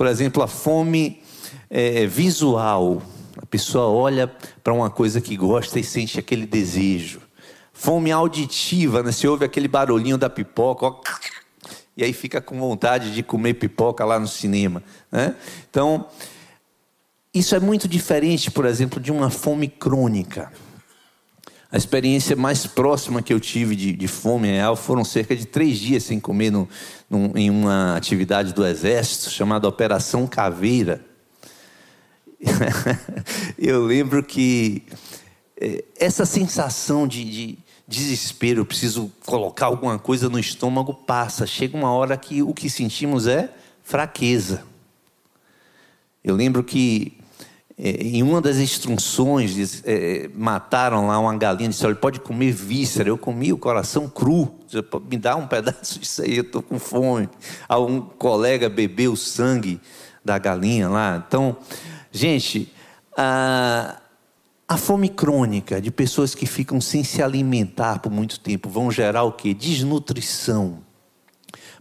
Por 0.00 0.06
exemplo, 0.06 0.42
a 0.42 0.46
fome 0.46 1.20
é, 1.68 2.06
visual. 2.06 3.02
A 3.36 3.44
pessoa 3.44 3.84
olha 3.88 4.32
para 4.64 4.72
uma 4.72 4.88
coisa 4.88 5.20
que 5.20 5.36
gosta 5.36 5.78
e 5.78 5.84
sente 5.84 6.18
aquele 6.18 6.46
desejo. 6.46 7.20
Fome 7.70 8.10
auditiva, 8.10 9.02
né? 9.02 9.12
Você 9.12 9.28
ouve 9.28 9.44
aquele 9.44 9.68
barulhinho 9.68 10.16
da 10.16 10.30
pipoca, 10.30 10.86
ó, 10.86 11.00
e 11.94 12.02
aí 12.02 12.14
fica 12.14 12.40
com 12.40 12.58
vontade 12.58 13.12
de 13.12 13.22
comer 13.22 13.52
pipoca 13.52 14.02
lá 14.02 14.18
no 14.18 14.26
cinema. 14.26 14.82
Né? 15.12 15.34
Então, 15.68 16.06
isso 17.34 17.54
é 17.54 17.60
muito 17.60 17.86
diferente, 17.86 18.50
por 18.50 18.64
exemplo, 18.64 18.98
de 18.98 19.12
uma 19.12 19.28
fome 19.28 19.68
crônica. 19.68 20.50
A 21.72 21.76
experiência 21.76 22.34
mais 22.34 22.66
próxima 22.66 23.22
que 23.22 23.32
eu 23.32 23.38
tive 23.38 23.76
de, 23.76 23.92
de 23.92 24.08
fome 24.08 24.48
real 24.48 24.74
foram 24.74 25.04
cerca 25.04 25.36
de 25.36 25.46
três 25.46 25.78
dias 25.78 26.02
sem 26.02 26.18
comer 26.18 26.50
no, 26.50 26.68
num, 27.08 27.32
em 27.36 27.48
uma 27.48 27.96
atividade 27.96 28.52
do 28.52 28.66
Exército 28.66 29.30
chamada 29.30 29.68
Operação 29.68 30.26
Caveira. 30.26 31.04
eu 33.56 33.84
lembro 33.84 34.22
que 34.24 34.82
é, 35.60 35.84
essa 35.96 36.26
sensação 36.26 37.06
de, 37.06 37.24
de 37.24 37.58
desespero, 37.86 38.64
preciso 38.64 39.12
colocar 39.24 39.66
alguma 39.66 39.96
coisa 39.96 40.28
no 40.28 40.40
estômago, 40.40 40.92
passa. 40.92 41.46
Chega 41.46 41.76
uma 41.76 41.92
hora 41.92 42.16
que 42.16 42.42
o 42.42 42.52
que 42.52 42.68
sentimos 42.68 43.28
é 43.28 43.48
fraqueza. 43.84 44.64
Eu 46.24 46.34
lembro 46.34 46.64
que 46.64 47.19
em 47.82 48.22
uma 48.22 48.42
das 48.42 48.58
instruções, 48.58 49.82
é, 49.86 50.28
mataram 50.34 51.06
lá 51.06 51.18
uma 51.18 51.34
galinha, 51.34 51.70
disse, 51.70 51.86
olha, 51.86 51.94
pode 51.94 52.20
comer 52.20 52.52
víscera. 52.52 53.08
Eu 53.08 53.16
comi 53.16 53.54
o 53.54 53.58
coração 53.58 54.06
cru. 54.06 54.54
Me 55.10 55.16
dá 55.16 55.34
um 55.34 55.46
pedaço 55.46 55.96
disso 56.00 56.20
aí, 56.20 56.36
eu 56.36 56.42
estou 56.42 56.60
com 56.62 56.78
fome. 56.78 57.26
Aí 57.66 57.80
um 57.80 58.02
colega 58.02 58.68
bebeu 58.68 59.12
o 59.12 59.16
sangue 59.16 59.80
da 60.22 60.36
galinha 60.36 60.90
lá. 60.90 61.24
Então, 61.26 61.56
gente, 62.12 62.70
a, 63.16 63.98
a 64.68 64.76
fome 64.76 65.08
crônica 65.08 65.80
de 65.80 65.90
pessoas 65.90 66.34
que 66.34 66.44
ficam 66.44 66.82
sem 66.82 67.02
se 67.02 67.22
alimentar 67.22 68.00
por 68.00 68.12
muito 68.12 68.40
tempo 68.40 68.68
vão 68.68 68.90
gerar 68.90 69.22
o 69.22 69.32
quê? 69.32 69.54
Desnutrição 69.54 70.89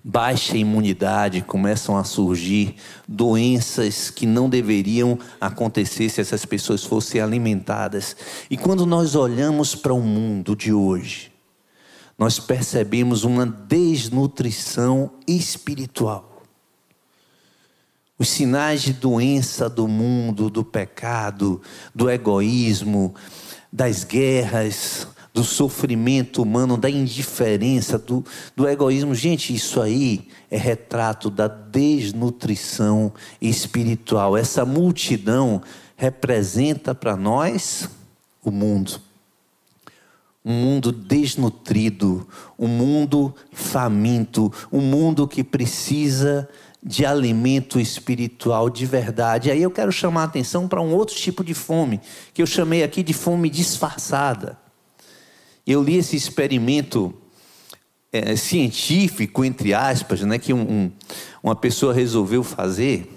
baixa 0.04 0.58
imunidade, 0.58 1.42
começam 1.42 1.98
a 1.98 2.04
surgir 2.04 2.76
doenças 3.08 4.10
que 4.10 4.26
não 4.26 4.50
deveriam 4.50 5.20
acontecer 5.40 6.10
se 6.10 6.22
essas 6.22 6.46
pessoas 6.46 6.84
fossem 6.84 7.22
alimentadas. 7.22 8.16
E 8.50 8.58
quando 8.58 8.86
nós 8.86 9.16
olhamos 9.16 9.76
para 9.76 9.94
o 9.94 10.02
mundo 10.02 10.56
de 10.56 10.72
hoje, 10.72 11.32
nós 12.18 12.40
percebemos 12.40 13.24
uma 13.24 13.46
desnutrição 13.46 15.12
espiritual. 15.28 16.44
Os 18.18 18.28
sinais 18.28 18.82
de 18.82 18.92
doença 18.92 19.70
do 19.70 19.88
mundo, 19.88 20.50
do 20.50 20.62
pecado, 20.62 21.62
do 21.96 22.10
egoísmo, 22.10 23.16
das 23.72 24.04
guerras, 24.04 25.08
do 25.34 25.44
sofrimento 25.44 26.42
humano, 26.42 26.78
da 26.78 26.90
indiferença, 26.90 27.98
do, 27.98 28.26
do 28.56 28.68
egoísmo. 28.68 29.14
Gente, 29.14 29.54
isso 29.54 29.82
aí 29.82 30.28
é 30.50 30.58
retrato 30.58 31.30
da 31.30 31.48
desnutrição 31.48 33.14
espiritual. 33.42 34.36
Essa 34.36 34.66
multidão 34.66 35.62
representa 35.96 36.96
para 36.96 37.16
nós 37.16 37.90
o 38.44 38.52
mundo. 38.52 39.00
Um 40.44 40.54
mundo 40.54 40.92
desnutrido, 40.92 42.28
um 42.58 42.68
mundo 42.68 43.36
faminto, 43.52 44.52
um 44.72 44.80
mundo 44.80 45.28
que 45.28 45.44
precisa 45.44 46.50
de 46.82 47.06
alimento 47.06 47.80
espiritual 47.80 48.70
de 48.70 48.86
verdade. 48.86 49.52
Aí 49.52 49.62
eu 49.62 49.70
quero 49.70 49.92
chamar 49.92 50.22
a 50.22 50.26
atenção 50.26 50.68
para 50.68 50.82
um 50.82 50.94
outro 50.96 51.16
tipo 51.16 51.44
de 51.44 51.54
fome, 51.54 52.00
que 52.34 52.42
eu 52.42 52.48
chamei 52.48 52.84
aqui 52.84 53.04
de 53.04 53.14
fome 53.14 53.50
disfarçada. 53.50 54.58
Eu 55.72 55.84
li 55.84 55.98
esse 55.98 56.16
experimento 56.16 57.14
é, 58.12 58.36
científico, 58.36 59.46
entre 59.46 59.72
aspas, 59.72 60.22
né, 60.22 60.40
que 60.40 60.52
um, 60.52 60.62
um, 60.62 60.92
uma 61.44 61.56
pessoa 61.56 61.94
resolveu 61.94 62.44
fazer. 62.44 63.08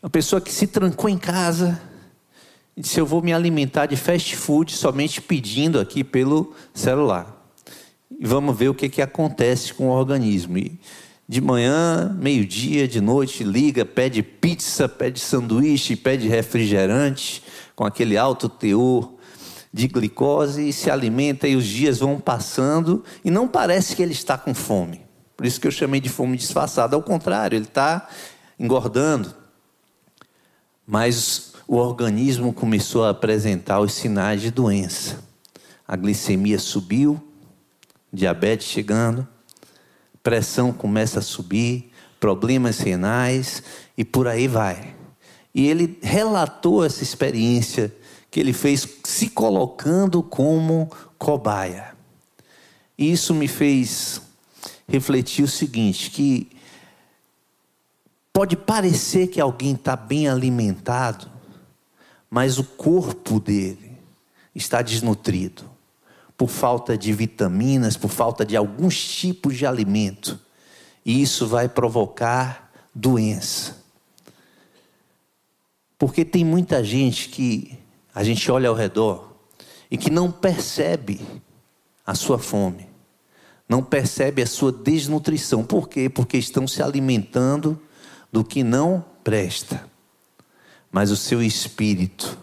Uma 0.00 0.08
pessoa 0.08 0.40
que 0.40 0.52
se 0.52 0.68
trancou 0.68 1.10
em 1.10 1.18
casa 1.18 1.82
e 2.76 2.80
disse: 2.80 3.00
Eu 3.00 3.04
vou 3.04 3.20
me 3.20 3.32
alimentar 3.32 3.86
de 3.86 3.96
fast 3.96 4.36
food 4.36 4.70
somente 4.70 5.20
pedindo 5.20 5.80
aqui 5.80 6.04
pelo 6.04 6.54
celular. 6.72 7.44
E 8.08 8.24
vamos 8.24 8.56
ver 8.56 8.68
o 8.68 8.74
que, 8.74 8.88
que 8.88 9.02
acontece 9.02 9.74
com 9.74 9.88
o 9.88 9.92
organismo. 9.92 10.56
E 10.56 10.78
de 11.28 11.40
manhã, 11.40 12.16
meio-dia, 12.20 12.86
de 12.86 13.00
noite, 13.00 13.42
liga, 13.42 13.84
pede 13.84 14.22
pizza, 14.22 14.88
pede 14.88 15.18
sanduíche, 15.18 15.96
pede 15.96 16.28
refrigerante, 16.28 17.42
com 17.74 17.84
aquele 17.84 18.16
alto 18.16 18.48
teor 18.48 19.13
de 19.74 19.88
glicose 19.88 20.68
e 20.68 20.72
se 20.72 20.88
alimenta 20.88 21.48
e 21.48 21.56
os 21.56 21.66
dias 21.66 21.98
vão 21.98 22.20
passando 22.20 23.02
e 23.24 23.30
não 23.30 23.48
parece 23.48 23.96
que 23.96 24.02
ele 24.04 24.12
está 24.12 24.38
com 24.38 24.54
fome. 24.54 25.00
Por 25.36 25.44
isso 25.44 25.60
que 25.60 25.66
eu 25.66 25.72
chamei 25.72 26.00
de 26.00 26.08
fome 26.08 26.36
disfarçada. 26.36 26.94
Ao 26.94 27.02
contrário, 27.02 27.56
ele 27.56 27.64
está 27.64 28.08
engordando. 28.56 29.34
Mas 30.86 31.54
o 31.66 31.74
organismo 31.74 32.52
começou 32.52 33.04
a 33.04 33.10
apresentar 33.10 33.80
os 33.80 33.92
sinais 33.92 34.40
de 34.40 34.52
doença. 34.52 35.18
A 35.88 35.96
glicemia 35.96 36.60
subiu, 36.60 37.20
diabetes 38.12 38.68
chegando, 38.68 39.26
pressão 40.22 40.72
começa 40.72 41.18
a 41.18 41.22
subir, 41.22 41.90
problemas 42.20 42.78
renais 42.78 43.60
e 43.98 44.04
por 44.04 44.28
aí 44.28 44.46
vai. 44.46 44.94
E 45.52 45.66
ele 45.66 45.98
relatou 46.00 46.84
essa 46.84 47.02
experiência 47.02 47.92
que 48.34 48.40
ele 48.40 48.52
fez 48.52 48.88
se 49.04 49.28
colocando 49.28 50.20
como 50.20 50.90
cobaia. 51.16 51.94
E 52.98 53.12
isso 53.12 53.32
me 53.32 53.46
fez 53.46 54.20
refletir 54.88 55.44
o 55.44 55.48
seguinte: 55.48 56.10
que 56.10 56.50
pode 58.32 58.56
parecer 58.56 59.28
que 59.28 59.40
alguém 59.40 59.74
está 59.74 59.94
bem 59.94 60.26
alimentado, 60.26 61.30
mas 62.28 62.58
o 62.58 62.64
corpo 62.64 63.38
dele 63.38 63.96
está 64.52 64.82
desnutrido 64.82 65.70
por 66.36 66.48
falta 66.48 66.98
de 66.98 67.12
vitaminas, 67.12 67.96
por 67.96 68.10
falta 68.10 68.44
de 68.44 68.56
alguns 68.56 68.98
tipos 69.00 69.56
de 69.56 69.64
alimento. 69.64 70.40
E 71.06 71.22
isso 71.22 71.46
vai 71.46 71.68
provocar 71.68 72.68
doença. 72.92 73.76
Porque 75.96 76.24
tem 76.24 76.44
muita 76.44 76.82
gente 76.82 77.28
que 77.28 77.83
a 78.14 78.22
gente 78.22 78.50
olha 78.50 78.68
ao 78.68 78.74
redor 78.74 79.34
e 79.90 79.98
que 79.98 80.10
não 80.10 80.30
percebe 80.30 81.20
a 82.06 82.14
sua 82.14 82.38
fome, 82.38 82.86
não 83.68 83.82
percebe 83.82 84.40
a 84.42 84.46
sua 84.46 84.70
desnutrição. 84.70 85.64
Por 85.64 85.88
quê? 85.88 86.08
Porque 86.08 86.36
estão 86.36 86.68
se 86.68 86.82
alimentando 86.82 87.80
do 88.30 88.44
que 88.44 88.62
não 88.62 89.04
presta. 89.24 89.88
Mas 90.92 91.10
o 91.10 91.16
seu 91.16 91.42
espírito 91.42 92.38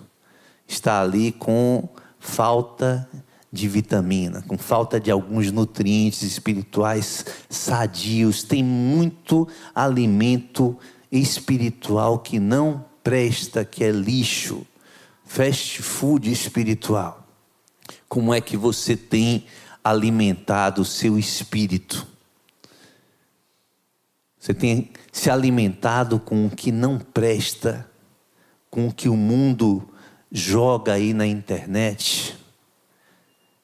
está 0.67 1.01
ali 1.01 1.31
com 1.31 1.87
falta 2.19 3.07
de 3.51 3.67
vitamina, 3.67 4.41
com 4.41 4.57
falta 4.57 4.99
de 4.99 5.11
alguns 5.11 5.51
nutrientes 5.51 6.21
espirituais 6.23 7.25
sadios. 7.49 8.43
Tem 8.43 8.63
muito 8.63 9.47
alimento 9.75 10.77
espiritual 11.11 12.19
que 12.19 12.39
não 12.39 12.83
presta, 13.03 13.63
que 13.63 13.83
é 13.83 13.91
lixo 13.91 14.65
fast 15.31 15.81
food 15.81 16.29
espiritual. 16.29 17.25
Como 18.09 18.33
é 18.33 18.41
que 18.41 18.57
você 18.57 18.97
tem 18.97 19.45
alimentado 19.81 20.81
o 20.81 20.85
seu 20.85 21.17
espírito? 21.17 22.05
Você 24.37 24.53
tem 24.53 24.91
se 25.09 25.29
alimentado 25.29 26.19
com 26.19 26.45
o 26.45 26.49
que 26.49 26.69
não 26.69 26.99
presta, 26.99 27.89
com 28.69 28.89
o 28.89 28.93
que 28.93 29.07
o 29.07 29.15
mundo 29.15 29.87
joga 30.29 30.91
aí 30.91 31.13
na 31.13 31.25
internet? 31.25 32.37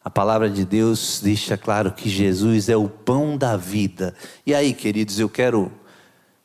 A 0.02 0.10
palavra 0.10 0.50
de 0.50 0.64
Deus 0.64 1.20
deixa 1.22 1.58
claro 1.58 1.92
que 1.92 2.10
Jesus 2.10 2.70
é 2.70 2.78
o 2.78 2.88
pão 2.88 3.38
da 3.38 3.58
vida. 3.58 4.16
E 4.46 4.56
aí, 4.56 4.74
queridos, 4.74 5.20
eu 5.20 5.28
quero 5.28 5.70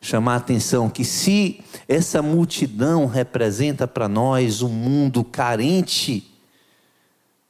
chamar 0.03 0.35
a 0.35 0.37
atenção 0.38 0.91
que 0.91 1.05
se 1.05 1.61
essa 1.87 2.21
multidão 2.21 3.07
representa 3.07 3.87
para 3.87 4.09
nós 4.09 4.61
um 4.61 4.69
mundo 4.69 5.23
carente 5.23 6.29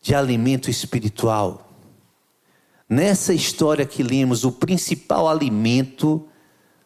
de 0.02 0.14
alimento 0.14 0.68
espiritual, 0.68 1.72
nessa 2.86 3.32
história 3.32 3.86
que 3.86 4.02
lemos, 4.02 4.44
o 4.44 4.52
principal 4.52 5.26
alimento 5.26 6.28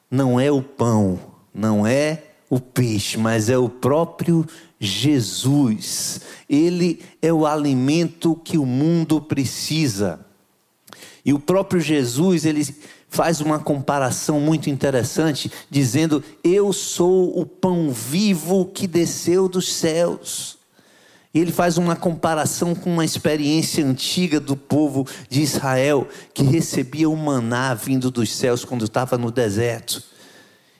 não 0.08 0.38
é 0.38 0.52
o 0.52 0.62
pão, 0.62 1.18
não 1.52 1.84
é 1.84 2.22
o 2.48 2.60
peixe, 2.60 3.18
mas 3.18 3.50
é 3.50 3.58
o 3.58 3.68
próprio 3.68 4.46
Jesus. 4.78 6.20
Ele 6.48 7.02
é 7.20 7.32
o 7.32 7.44
alimento 7.44 8.36
que 8.36 8.56
o 8.56 8.64
mundo 8.64 9.20
precisa. 9.20 10.24
E 11.24 11.32
o 11.32 11.40
próprio 11.40 11.80
Jesus, 11.80 12.44
ele 12.44 12.64
faz 13.16 13.40
uma 13.40 13.58
comparação 13.58 14.38
muito 14.38 14.68
interessante, 14.68 15.50
dizendo: 15.70 16.22
Eu 16.44 16.70
sou 16.70 17.40
o 17.40 17.46
pão 17.46 17.90
vivo 17.90 18.66
que 18.66 18.86
desceu 18.86 19.48
dos 19.48 19.72
céus. 19.72 20.58
E 21.32 21.38
ele 21.38 21.52
faz 21.52 21.76
uma 21.76 21.96
comparação 21.96 22.74
com 22.74 22.90
uma 22.90 23.04
experiência 23.04 23.84
antiga 23.84 24.38
do 24.38 24.56
povo 24.56 25.06
de 25.28 25.42
Israel, 25.42 26.06
que 26.32 26.42
recebia 26.42 27.08
o 27.08 27.16
maná 27.16 27.74
vindo 27.74 28.10
dos 28.10 28.34
céus 28.34 28.64
quando 28.64 28.84
estava 28.84 29.16
no 29.16 29.30
deserto. 29.30 30.02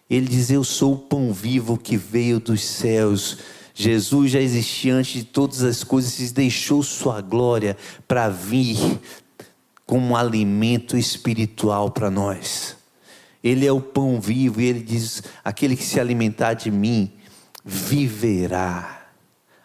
Ele 0.08 0.26
diz: 0.26 0.50
Eu 0.50 0.62
sou 0.62 0.92
o 0.92 0.98
pão 0.98 1.32
vivo 1.32 1.78
que 1.78 1.96
veio 1.96 2.38
dos 2.38 2.62
céus. 2.62 3.38
Jesus 3.74 4.30
já 4.30 4.40
existia 4.40 4.94
antes 4.94 5.12
de 5.12 5.24
todas 5.24 5.62
as 5.62 5.82
coisas 5.84 6.18
e 6.18 6.32
deixou 6.32 6.82
sua 6.82 7.20
glória 7.20 7.76
para 8.08 8.28
vir 8.28 8.98
como 9.86 10.16
alimento 10.16 10.96
espiritual 10.98 11.90
para 11.90 12.10
nós. 12.10 12.76
Ele 13.42 13.64
é 13.64 13.72
o 13.72 13.80
pão 13.80 14.20
vivo 14.20 14.60
e 14.60 14.64
ele 14.66 14.82
diz: 14.82 15.22
aquele 15.44 15.76
que 15.76 15.84
se 15.84 16.00
alimentar 16.00 16.54
de 16.54 16.70
mim 16.70 17.12
viverá. 17.64 19.06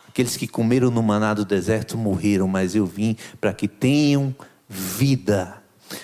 Aqueles 0.07 0.37
que 0.37 0.47
comeram 0.47 0.91
no 0.91 1.01
maná 1.01 1.33
do 1.33 1.43
deserto 1.43 1.97
morreram, 1.97 2.47
mas 2.47 2.75
eu 2.75 2.85
vim 2.85 3.15
para 3.39 3.53
que 3.53 3.67
tenham 3.67 4.35
vida. 4.69 5.61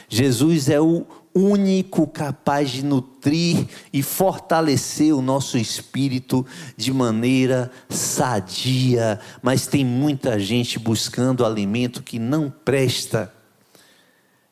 Jesus 0.10 0.70
é 0.70 0.82
o 0.82 1.06
único 1.36 2.08
capaz 2.08 2.72
de 2.72 2.84
nutrir 2.84 3.68
e 3.94 4.02
fortalecer 4.02 5.14
o 5.14 5.22
nosso 5.22 5.58
espírito 5.58 6.46
de 6.76 6.92
maneira 6.92 7.70
sadia, 7.90 9.20
mas 9.42 9.68
tem 9.68 9.86
muita 9.86 10.40
gente 10.40 10.80
buscando 10.80 11.46
alimento 11.46 12.02
que 12.02 12.18
não 12.18 12.50
presta. 12.50 13.37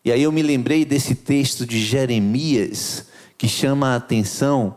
E 0.05 0.11
aí 0.11 0.23
eu 0.23 0.31
me 0.31 0.41
lembrei 0.41 0.85
desse 0.85 1.15
texto 1.15 1.65
de 1.65 1.83
Jeremias 1.83 3.07
que 3.37 3.47
chama 3.47 3.89
a 3.89 3.95
atenção 3.95 4.75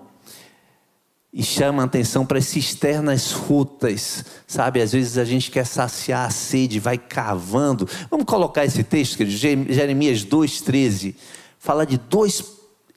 e 1.33 1.43
chama 1.43 1.83
a 1.83 1.85
atenção 1.85 2.27
para 2.27 2.39
as 2.39 2.47
cisternas 2.47 3.31
rotas, 3.31 4.25
sabe? 4.47 4.81
Às 4.81 4.93
vezes 4.93 5.19
a 5.19 5.25
gente 5.25 5.51
quer 5.51 5.67
saciar 5.67 6.27
a 6.27 6.31
sede, 6.31 6.81
vai 6.81 6.99
cavando. 6.99 7.87
Vamos 8.11 8.25
colocar 8.27 8.65
esse 8.65 8.83
texto, 8.83 9.19
querido, 9.19 9.37
Jeremias 9.73 10.25
2,13 10.25 11.15
fala 11.59 11.85
de 11.85 11.99
dois 11.99 12.43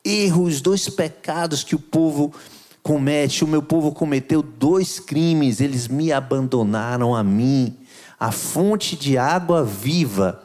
erros, 0.03 0.61
dois 0.61 0.87
pecados 0.87 1.63
que 1.63 1.75
o 1.75 1.79
povo 1.79 2.33
comete. 2.81 3.43
O 3.43 3.47
meu 3.47 3.61
povo 3.61 3.91
cometeu 3.91 4.41
dois 4.41 4.99
crimes, 4.99 5.59
eles 5.59 5.87
me 5.87 6.11
abandonaram 6.11 7.15
a 7.15 7.23
mim, 7.23 7.75
a 8.19 8.31
fonte 8.31 8.95
de 8.95 9.17
água 9.17 9.63
viva, 9.63 10.43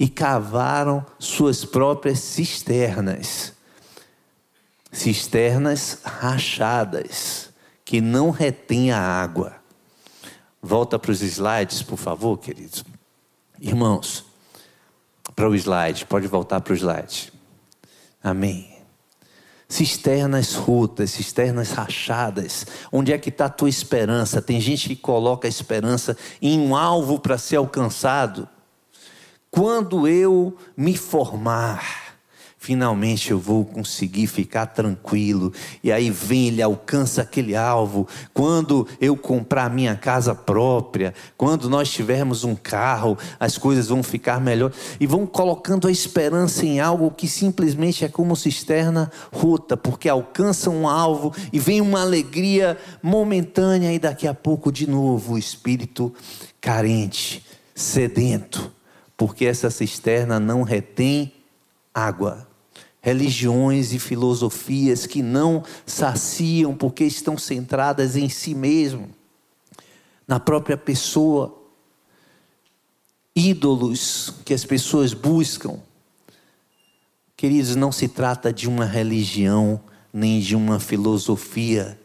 e 0.00 0.08
cavaram 0.08 1.04
suas 1.18 1.62
próprias 1.62 2.20
cisternas. 2.20 3.52
Cisternas 4.90 5.98
rachadas, 6.02 7.50
que 7.84 8.00
não 8.00 8.30
retêm 8.30 8.90
a 8.90 8.98
água. 8.98 9.56
Volta 10.62 10.98
para 10.98 11.12
os 11.12 11.20
slides, 11.20 11.82
por 11.82 11.98
favor, 11.98 12.38
queridos. 12.38 12.82
Irmãos, 13.60 14.24
para 15.36 15.50
o 15.50 15.54
slide, 15.54 16.06
pode 16.06 16.26
voltar 16.26 16.62
para 16.62 16.72
o 16.72 16.76
slide. 16.76 17.30
Amém. 18.24 18.70
Cisternas 19.68 20.54
rotas, 20.54 21.10
cisternas 21.10 21.72
rachadas. 21.72 22.66
Onde 22.90 23.12
é 23.12 23.18
que 23.18 23.28
está 23.28 23.44
a 23.44 23.50
tua 23.50 23.68
esperança? 23.68 24.40
Tem 24.40 24.58
gente 24.62 24.88
que 24.88 24.96
coloca 24.96 25.46
a 25.46 25.50
esperança 25.50 26.16
em 26.40 26.58
um 26.58 26.74
alvo 26.74 27.20
para 27.20 27.36
ser 27.36 27.56
alcançado. 27.56 28.48
Quando 29.50 30.06
eu 30.06 30.56
me 30.76 30.96
formar, 30.96 32.10
finalmente 32.56 33.32
eu 33.32 33.38
vou 33.38 33.64
conseguir 33.64 34.28
ficar 34.28 34.66
tranquilo. 34.66 35.52
E 35.82 35.90
aí 35.90 36.08
vem, 36.08 36.48
ele 36.48 36.62
alcança 36.62 37.22
aquele 37.22 37.56
alvo. 37.56 38.06
Quando 38.32 38.86
eu 39.00 39.16
comprar 39.16 39.68
minha 39.68 39.96
casa 39.96 40.36
própria, 40.36 41.12
quando 41.36 41.68
nós 41.68 41.90
tivermos 41.90 42.44
um 42.44 42.54
carro, 42.54 43.18
as 43.40 43.58
coisas 43.58 43.88
vão 43.88 44.04
ficar 44.04 44.40
melhor. 44.40 44.72
E 45.00 45.06
vão 45.06 45.26
colocando 45.26 45.88
a 45.88 45.90
esperança 45.90 46.64
em 46.64 46.78
algo 46.78 47.10
que 47.10 47.26
simplesmente 47.26 48.04
é 48.04 48.08
como 48.08 48.36
cisterna 48.36 49.10
rota, 49.32 49.76
porque 49.76 50.08
alcança 50.08 50.70
um 50.70 50.86
alvo 50.86 51.34
e 51.52 51.58
vem 51.58 51.80
uma 51.80 52.02
alegria 52.02 52.78
momentânea, 53.02 53.92
e 53.92 53.98
daqui 53.98 54.28
a 54.28 54.34
pouco, 54.34 54.70
de 54.70 54.88
novo, 54.88 55.34
o 55.34 55.38
espírito 55.38 56.14
carente, 56.60 57.44
sedento, 57.74 58.70
porque 59.20 59.44
essa 59.44 59.68
cisterna 59.68 60.40
não 60.40 60.62
retém 60.62 61.34
água. 61.92 62.48
Religiões 63.02 63.92
e 63.92 63.98
filosofias 63.98 65.04
que 65.04 65.20
não 65.22 65.62
saciam 65.84 66.74
porque 66.74 67.04
estão 67.04 67.36
centradas 67.36 68.16
em 68.16 68.30
si 68.30 68.54
mesmo, 68.54 69.10
na 70.26 70.40
própria 70.40 70.74
pessoa, 70.74 71.54
ídolos 73.36 74.32
que 74.42 74.54
as 74.54 74.64
pessoas 74.64 75.12
buscam. 75.12 75.78
Queridos, 77.36 77.76
não 77.76 77.92
se 77.92 78.08
trata 78.08 78.50
de 78.50 78.66
uma 78.66 78.86
religião 78.86 79.82
nem 80.10 80.40
de 80.40 80.56
uma 80.56 80.80
filosofia, 80.80 82.00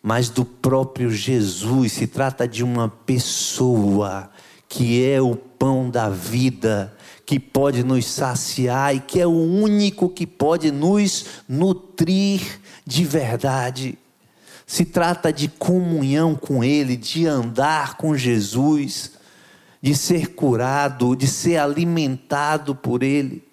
mas 0.00 0.30
do 0.30 0.44
próprio 0.44 1.10
Jesus, 1.10 1.94
se 1.94 2.06
trata 2.06 2.46
de 2.46 2.62
uma 2.62 2.88
pessoa 2.88 4.30
que 4.68 5.04
é 5.04 5.20
o 5.20 5.34
pão 5.34 5.88
da 5.88 6.10
vida 6.10 6.94
que 7.24 7.40
pode 7.40 7.82
nos 7.82 8.06
saciar 8.06 8.94
e 8.94 9.00
que 9.00 9.20
é 9.20 9.26
o 9.26 9.30
único 9.30 10.08
que 10.08 10.26
pode 10.26 10.70
nos 10.70 11.42
nutrir 11.48 12.60
de 12.86 13.04
verdade. 13.04 13.98
Se 14.66 14.84
trata 14.84 15.32
de 15.32 15.48
comunhão 15.48 16.34
com 16.34 16.62
Ele, 16.62 16.96
de 16.96 17.26
andar 17.26 17.96
com 17.96 18.16
Jesus, 18.16 19.12
de 19.80 19.94
ser 19.94 20.34
curado, 20.34 21.16
de 21.16 21.26
ser 21.26 21.56
alimentado 21.56 22.74
por 22.74 23.02
Ele. 23.02 23.46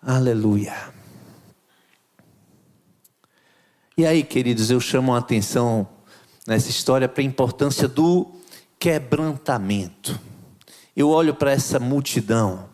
Aleluia. 0.00 0.92
E 3.96 4.06
aí, 4.06 4.22
queridos, 4.22 4.70
eu 4.70 4.80
chamo 4.80 5.14
a 5.14 5.18
atenção 5.18 5.86
nessa 6.46 6.70
história 6.70 7.08
para 7.08 7.22
a 7.22 7.26
importância 7.26 7.86
do 7.86 8.41
quebrantamento. 8.82 10.18
Eu 10.96 11.08
olho 11.08 11.36
para 11.36 11.52
essa 11.52 11.78
multidão 11.78 12.68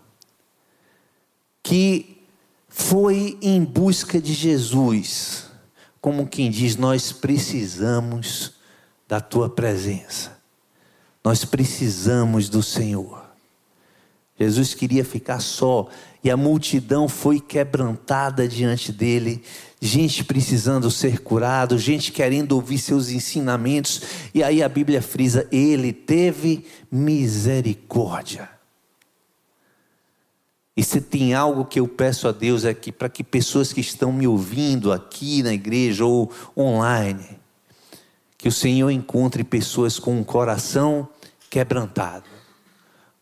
que 1.62 2.26
foi 2.66 3.38
em 3.42 3.62
busca 3.62 4.18
de 4.18 4.32
Jesus, 4.32 5.50
como 6.00 6.26
quem 6.26 6.50
diz: 6.50 6.76
Nós 6.76 7.12
precisamos 7.12 8.54
da 9.06 9.20
tua 9.20 9.50
presença, 9.50 10.38
nós 11.22 11.44
precisamos 11.44 12.48
do 12.48 12.62
Senhor. 12.62 13.27
Jesus 14.38 14.72
queria 14.72 15.04
ficar 15.04 15.40
só 15.40 15.88
e 16.22 16.30
a 16.30 16.36
multidão 16.36 17.08
foi 17.08 17.40
quebrantada 17.40 18.46
diante 18.46 18.92
dele, 18.92 19.42
gente 19.80 20.24
precisando 20.24 20.90
ser 20.90 21.20
curado, 21.20 21.76
gente 21.76 22.12
querendo 22.12 22.52
ouvir 22.52 22.78
seus 22.78 23.10
ensinamentos, 23.10 24.02
e 24.32 24.42
aí 24.42 24.62
a 24.62 24.68
Bíblia 24.68 25.02
frisa: 25.02 25.46
ele 25.50 25.92
teve 25.92 26.64
misericórdia. 26.90 28.48
E 30.76 30.84
se 30.84 31.00
tem 31.00 31.34
algo 31.34 31.64
que 31.64 31.80
eu 31.80 31.88
peço 31.88 32.28
a 32.28 32.32
Deus 32.32 32.64
é 32.64 32.72
que 32.72 32.92
para 32.92 33.08
que 33.08 33.24
pessoas 33.24 33.72
que 33.72 33.80
estão 33.80 34.12
me 34.12 34.28
ouvindo 34.28 34.92
aqui 34.92 35.42
na 35.42 35.52
igreja 35.52 36.04
ou 36.04 36.30
online, 36.56 37.40
que 38.36 38.46
o 38.46 38.52
Senhor 38.52 38.88
encontre 38.88 39.42
pessoas 39.42 39.98
com 39.98 40.16
um 40.16 40.22
coração 40.22 41.08
quebrantado 41.50 42.37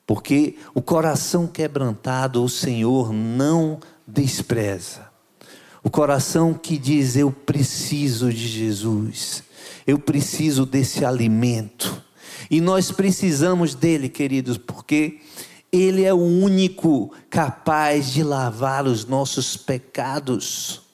porque 0.07 0.57
o 0.75 0.81
coração 0.81 1.47
quebrantado 1.47 2.42
o 2.42 2.49
Senhor 2.49 3.12
não 3.12 3.81
despreza. 4.07 5.09
O 5.83 5.90
coração 5.90 6.55
que 6.55 6.79
diz: 6.79 7.16
Eu 7.16 7.33
preciso 7.33 8.33
de 8.33 8.47
Jesus, 8.47 9.42
eu 9.87 9.99
preciso 9.99 10.64
desse 10.64 11.05
alimento. 11.05 12.05
E 12.49 12.61
nós 12.61 12.92
precisamos 12.92 13.75
dele, 13.75 14.09
queridos, 14.09 14.57
porque 14.57 15.21
ele 15.73 16.05
é 16.05 16.14
o 16.14 16.19
único 16.19 17.12
capaz 17.29 18.12
de 18.12 18.23
lavar 18.23 18.87
os 18.87 19.05
nossos 19.05 19.57
pecados. 19.57 20.86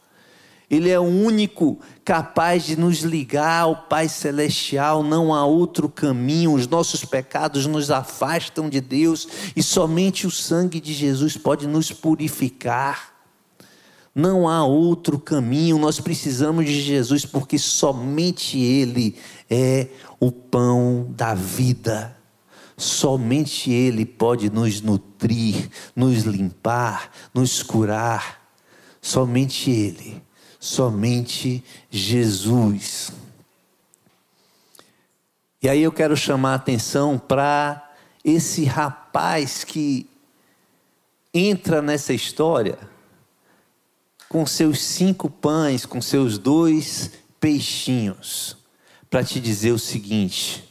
Ele 0.72 0.88
é 0.88 0.98
o 0.98 1.02
único 1.02 1.78
capaz 2.02 2.64
de 2.64 2.78
nos 2.78 3.00
ligar 3.00 3.64
ao 3.64 3.76
Pai 3.76 4.08
Celestial, 4.08 5.02
não 5.02 5.34
há 5.34 5.44
outro 5.44 5.86
caminho. 5.86 6.54
Os 6.54 6.66
nossos 6.66 7.04
pecados 7.04 7.66
nos 7.66 7.90
afastam 7.90 8.70
de 8.70 8.80
Deus 8.80 9.28
e 9.54 9.62
somente 9.62 10.26
o 10.26 10.30
sangue 10.30 10.80
de 10.80 10.94
Jesus 10.94 11.36
pode 11.36 11.66
nos 11.66 11.92
purificar. 11.92 13.12
Não 14.14 14.48
há 14.48 14.64
outro 14.64 15.18
caminho, 15.18 15.76
nós 15.78 16.00
precisamos 16.00 16.64
de 16.64 16.80
Jesus 16.80 17.26
porque 17.26 17.58
somente 17.58 18.58
Ele 18.58 19.14
é 19.50 19.88
o 20.18 20.32
pão 20.32 21.06
da 21.10 21.34
vida. 21.34 22.16
Somente 22.78 23.70
Ele 23.70 24.06
pode 24.06 24.48
nos 24.48 24.80
nutrir, 24.80 25.68
nos 25.94 26.22
limpar, 26.22 27.10
nos 27.34 27.62
curar. 27.62 28.40
Somente 29.02 29.70
Ele 29.70 30.31
somente 30.62 31.64
Jesus. 31.90 33.10
E 35.60 35.68
aí 35.68 35.82
eu 35.82 35.90
quero 35.90 36.16
chamar 36.16 36.52
a 36.52 36.54
atenção 36.54 37.18
para 37.18 37.92
esse 38.24 38.64
rapaz 38.64 39.64
que 39.64 40.08
entra 41.34 41.82
nessa 41.82 42.12
história 42.12 42.78
com 44.28 44.46
seus 44.46 44.80
cinco 44.80 45.28
pães, 45.28 45.84
com 45.84 46.00
seus 46.00 46.38
dois 46.38 47.10
peixinhos. 47.40 48.56
para 49.10 49.24
te 49.24 49.40
dizer 49.40 49.72
o 49.72 49.78
seguinte: 49.80 50.62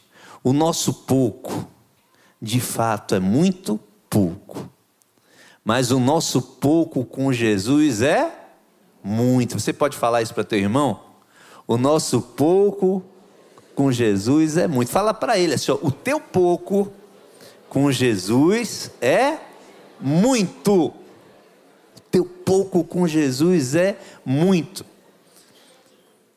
o 0.42 0.54
nosso 0.54 0.94
pouco, 0.94 1.68
de 2.42 2.62
fato, 2.62 3.14
é 3.14 3.20
muito 3.20 3.78
pouco. 4.10 4.70
Mas 5.66 5.92
o 5.92 6.00
nosso 6.00 6.42
pouco 6.42 7.04
com 7.04 7.34
Jesus 7.34 8.02
é 8.02 8.41
muito. 9.04 9.60
Você 9.60 9.74
pode 9.74 9.98
falar 9.98 10.22
isso 10.22 10.34
para 10.34 10.44
teu 10.44 10.60
irmão? 10.60 11.00
O 11.68 11.78
nosso 11.78 12.22
pouco 12.22 13.04
com 13.76 13.92
Jesus 13.92 14.58
é 14.58 14.68
muito. 14.68 14.92
Fala 14.92 15.14
para 15.14 15.38
ele 15.38 15.54
assim: 15.54 15.72
ó, 15.72 15.78
o 15.82 15.92
teu 15.92 16.20
pouco 16.20 16.92
com 17.70 17.92
Jesus 17.92 18.92
é 19.02 19.38
muito. 20.00 20.88
O 20.88 20.94
teu 22.12 22.26
pouco 22.26 22.84
com 22.84 23.08
Jesus 23.08 23.76
é 23.76 23.98
muito. 24.26 24.86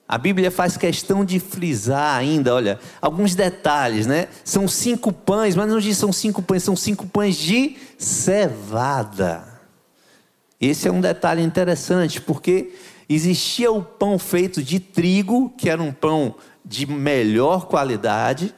A 0.07 0.18
Bíblia 0.18 0.50
faz 0.50 0.77
questão 0.77 1.24
de 1.24 1.40
frisar 1.40 2.18
ainda, 2.18 2.55
olha, 2.55 2.79
alguns 3.00 3.35
detalhes, 3.35 4.07
né? 4.07 4.29
São 4.44 4.68
cinco 4.68 5.11
pães, 5.11 5.57
mas 5.57 5.68
não 5.68 5.81
diz 5.81 5.96
são 5.96 6.12
cinco 6.12 6.42
pães, 6.42 6.62
são 6.62 6.77
cinco 6.77 7.07
pães 7.07 7.37
de 7.37 7.77
cevada. 7.98 9.54
Esse 10.64 10.88
é 10.88 10.92
um 10.92 11.00
detalhe 11.00 11.42
interessante, 11.42 12.20
porque 12.20 12.74
existia 13.09 13.70
o 13.70 13.83
pão 13.83 14.18
feito 14.18 14.62
de 14.62 14.81
trigo, 14.81 15.53
que 15.57 15.68
era 15.68 15.83
um 15.83 15.92
pão 15.92 16.35
de 16.64 16.87
melhor 16.87 17.66
qualidade, 17.66 18.55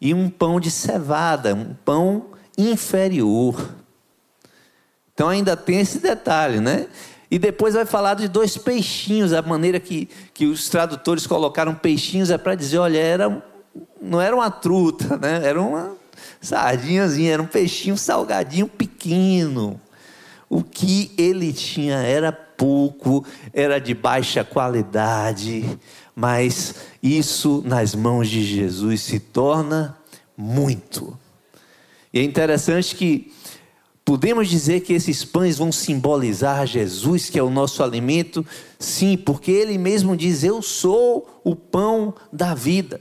e 0.00 0.14
um 0.14 0.30
pão 0.30 0.58
de 0.58 0.70
cevada, 0.70 1.54
um 1.54 1.74
pão 1.84 2.26
inferior. 2.56 3.74
Então 5.12 5.28
ainda 5.28 5.54
tem 5.56 5.80
esse 5.80 5.98
detalhe, 5.98 6.60
né? 6.60 6.86
E 7.30 7.38
depois 7.38 7.74
vai 7.74 7.84
falar 7.84 8.14
de 8.14 8.26
dois 8.26 8.56
peixinhos, 8.56 9.32
a 9.32 9.42
maneira 9.42 9.78
que, 9.78 10.08
que 10.32 10.46
os 10.46 10.68
tradutores 10.68 11.26
colocaram 11.26 11.74
peixinhos 11.74 12.30
é 12.30 12.38
para 12.38 12.54
dizer, 12.54 12.78
olha, 12.78 12.98
era, 12.98 13.42
não 14.00 14.20
era 14.20 14.34
uma 14.34 14.50
truta, 14.50 15.16
né? 15.16 15.40
era 15.44 15.60
uma 15.60 15.94
sardinhazinha, 16.40 17.34
era 17.34 17.42
um 17.42 17.46
peixinho 17.46 17.96
salgadinho 17.96 18.66
pequeno. 18.66 19.80
O 20.50 20.64
que 20.64 21.12
ele 21.16 21.52
tinha 21.52 21.98
era 21.98 22.30
pouco, 22.32 23.24
era 23.54 23.78
de 23.78 23.94
baixa 23.94 24.44
qualidade, 24.44 25.78
mas 26.14 26.74
isso 27.02 27.62
nas 27.64 27.94
mãos 27.94 28.28
de 28.28 28.42
Jesus 28.42 29.00
se 29.00 29.18
torna 29.18 29.96
muito. 30.36 31.16
E 32.12 32.18
é 32.18 32.22
interessante 32.22 32.94
que 32.96 33.32
Podemos 34.10 34.48
dizer 34.48 34.80
que 34.80 34.92
esses 34.92 35.24
pães 35.24 35.58
vão 35.58 35.70
simbolizar 35.70 36.66
Jesus, 36.66 37.30
que 37.30 37.38
é 37.38 37.42
o 37.44 37.48
nosso 37.48 37.80
alimento? 37.80 38.44
Sim, 38.76 39.16
porque 39.16 39.52
ele 39.52 39.78
mesmo 39.78 40.16
diz: 40.16 40.42
Eu 40.42 40.60
sou 40.62 41.40
o 41.44 41.54
pão 41.54 42.12
da 42.32 42.52
vida. 42.52 43.00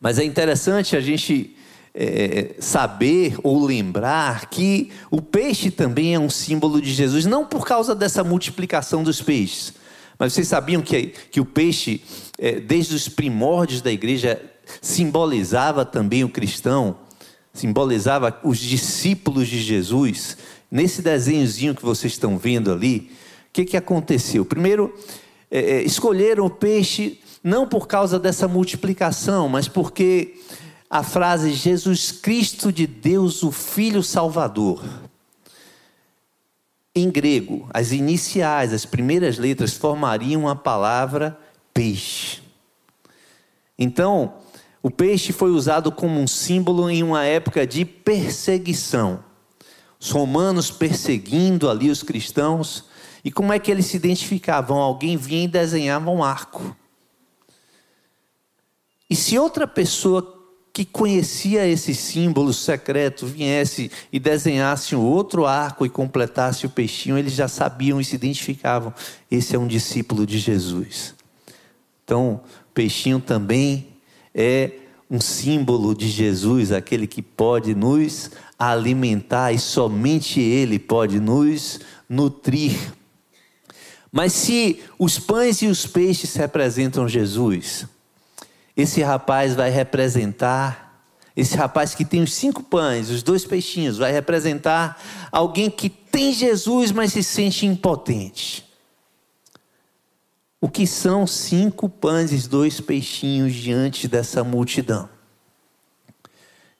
Mas 0.00 0.18
é 0.18 0.24
interessante 0.24 0.96
a 0.96 1.00
gente 1.02 1.54
é, 1.94 2.54
saber 2.58 3.36
ou 3.42 3.64
lembrar 3.64 4.48
que 4.48 4.90
o 5.10 5.20
peixe 5.20 5.70
também 5.70 6.14
é 6.14 6.18
um 6.18 6.30
símbolo 6.30 6.80
de 6.80 6.92
Jesus, 6.92 7.26
não 7.26 7.44
por 7.44 7.66
causa 7.66 7.94
dessa 7.94 8.24
multiplicação 8.24 9.02
dos 9.02 9.20
peixes, 9.20 9.74
mas 10.18 10.32
vocês 10.32 10.48
sabiam 10.48 10.82
que, 10.82 11.12
que 11.30 11.40
o 11.40 11.44
peixe, 11.44 12.02
é, 12.38 12.60
desde 12.60 12.94
os 12.94 13.08
primórdios 13.08 13.80
da 13.80 13.90
igreja, 13.90 14.40
simbolizava 14.80 15.84
também 15.84 16.24
o 16.24 16.28
cristão? 16.28 16.96
simbolizava 17.52 18.38
os 18.42 18.58
discípulos 18.58 19.48
de 19.48 19.60
Jesus. 19.60 20.36
Nesse 20.70 21.02
desenhozinho 21.02 21.74
que 21.74 21.82
vocês 21.82 22.14
estão 22.14 22.38
vendo 22.38 22.72
ali, 22.72 23.10
o 23.48 23.52
que, 23.52 23.64
que 23.64 23.76
aconteceu? 23.76 24.44
Primeiro, 24.44 24.94
é, 25.50 25.58
é, 25.58 25.82
escolheram 25.82 26.46
o 26.46 26.50
peixe 26.50 27.20
não 27.44 27.66
por 27.66 27.86
causa 27.86 28.18
dessa 28.18 28.48
multiplicação, 28.48 29.48
mas 29.48 29.68
porque 29.68 30.34
a 30.92 31.02
frase 31.02 31.54
Jesus 31.54 32.12
Cristo 32.12 32.70
de 32.70 32.86
Deus, 32.86 33.42
o 33.42 33.50
Filho 33.50 34.02
Salvador. 34.02 34.84
Em 36.94 37.10
grego, 37.10 37.66
as 37.72 37.92
iniciais, 37.92 38.74
as 38.74 38.84
primeiras 38.84 39.38
letras 39.38 39.72
formariam 39.72 40.46
a 40.46 40.54
palavra 40.54 41.38
peixe. 41.72 42.42
Então, 43.78 44.34
o 44.82 44.90
peixe 44.90 45.32
foi 45.32 45.50
usado 45.50 45.90
como 45.90 46.20
um 46.20 46.26
símbolo 46.26 46.90
em 46.90 47.02
uma 47.02 47.24
época 47.24 47.66
de 47.66 47.86
perseguição. 47.86 49.24
Os 49.98 50.10
romanos 50.10 50.70
perseguindo 50.70 51.70
ali 51.70 51.88
os 51.88 52.02
cristãos. 52.02 52.84
E 53.24 53.32
como 53.32 53.50
é 53.50 53.58
que 53.58 53.70
eles 53.70 53.86
se 53.86 53.96
identificavam? 53.96 54.76
Alguém 54.76 55.16
vinha 55.16 55.44
e 55.44 55.48
desenhava 55.48 56.10
um 56.10 56.22
arco. 56.22 56.76
E 59.08 59.16
se 59.16 59.38
outra 59.38 59.66
pessoa 59.66 60.41
que 60.72 60.84
conhecia 60.84 61.66
esse 61.66 61.94
símbolo 61.94 62.52
secreto 62.52 63.26
viesse 63.26 63.90
e 64.10 64.18
desenhasse 64.18 64.96
um 64.96 65.02
outro 65.02 65.44
arco 65.44 65.84
e 65.84 65.90
completasse 65.90 66.64
o 66.64 66.70
peixinho, 66.70 67.18
eles 67.18 67.34
já 67.34 67.46
sabiam 67.46 68.00
e 68.00 68.04
se 68.04 68.14
identificavam. 68.14 68.94
Esse 69.30 69.54
é 69.54 69.58
um 69.58 69.66
discípulo 69.66 70.26
de 70.26 70.38
Jesus. 70.38 71.14
Então, 72.04 72.40
peixinho 72.72 73.20
também 73.20 73.88
é 74.34 74.72
um 75.10 75.20
símbolo 75.20 75.94
de 75.94 76.08
Jesus, 76.08 76.72
aquele 76.72 77.06
que 77.06 77.20
pode 77.20 77.74
nos 77.74 78.30
alimentar 78.58 79.52
e 79.52 79.58
somente 79.58 80.40
Ele 80.40 80.78
pode 80.78 81.20
nos 81.20 81.80
nutrir. 82.08 82.94
Mas 84.10 84.32
se 84.32 84.80
os 84.98 85.18
pães 85.18 85.60
e 85.60 85.66
os 85.66 85.86
peixes 85.86 86.34
representam 86.34 87.06
Jesus, 87.06 87.86
esse 88.76 89.02
rapaz 89.02 89.54
vai 89.54 89.70
representar, 89.70 91.04
esse 91.36 91.56
rapaz 91.56 91.94
que 91.94 92.04
tem 92.04 92.22
os 92.22 92.32
cinco 92.32 92.62
pães, 92.62 93.10
os 93.10 93.22
dois 93.22 93.44
peixinhos, 93.44 93.98
vai 93.98 94.12
representar 94.12 95.00
alguém 95.30 95.70
que 95.70 95.88
tem 95.88 96.32
Jesus, 96.32 96.92
mas 96.92 97.12
se 97.12 97.22
sente 97.22 97.66
impotente. 97.66 98.64
O 100.60 100.68
que 100.68 100.86
são 100.86 101.26
cinco 101.26 101.88
pães 101.88 102.32
e 102.32 102.48
dois 102.48 102.80
peixinhos 102.80 103.54
diante 103.54 104.06
dessa 104.06 104.44
multidão? 104.44 105.08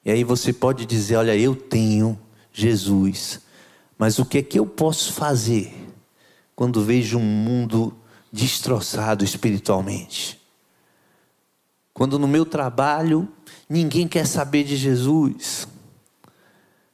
E 0.05 0.11
aí 0.11 0.23
você 0.23 0.53
pode 0.53 0.85
dizer: 0.85 1.17
Olha, 1.17 1.35
eu 1.35 1.55
tenho 1.55 2.19
Jesus, 2.51 3.41
mas 3.97 4.19
o 4.19 4.25
que 4.25 4.37
é 4.37 4.43
que 4.43 4.59
eu 4.59 4.65
posso 4.65 5.13
fazer 5.13 5.73
quando 6.55 6.83
vejo 6.83 7.17
um 7.17 7.21
mundo 7.21 7.95
destroçado 8.31 9.23
espiritualmente? 9.23 10.42
Quando 11.93 12.17
no 12.17 12.27
meu 12.27 12.45
trabalho 12.45 13.27
ninguém 13.69 14.07
quer 14.07 14.25
saber 14.25 14.63
de 14.63 14.75
Jesus? 14.75 15.67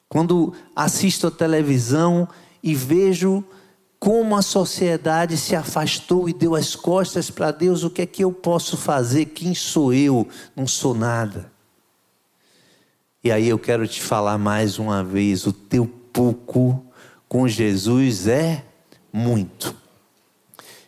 Quando 0.09 0.53
assisto 0.75 1.27
a 1.27 1.31
televisão 1.31 2.27
e 2.61 2.75
vejo 2.75 3.43
como 3.99 4.35
a 4.35 4.41
sociedade 4.41 5.37
se 5.37 5.55
afastou 5.55 6.27
e 6.27 6.33
deu 6.33 6.55
as 6.55 6.75
costas 6.75 7.29
para 7.29 7.51
Deus, 7.51 7.83
o 7.83 7.89
que 7.89 8.01
é 8.01 8.05
que 8.05 8.23
eu 8.23 8.31
posso 8.31 8.75
fazer? 8.77 9.25
Quem 9.25 9.53
sou 9.53 9.93
eu? 9.93 10.27
Não 10.55 10.65
sou 10.65 10.95
nada. 10.95 11.51
E 13.23 13.31
aí 13.31 13.49
eu 13.49 13.59
quero 13.59 13.87
te 13.87 14.01
falar 14.01 14.37
mais 14.37 14.79
uma 14.79 15.03
vez: 15.03 15.45
o 15.45 15.53
teu 15.53 15.85
pouco 15.85 16.85
com 17.27 17.47
Jesus 17.47 18.27
é 18.27 18.65
muito. 19.11 19.75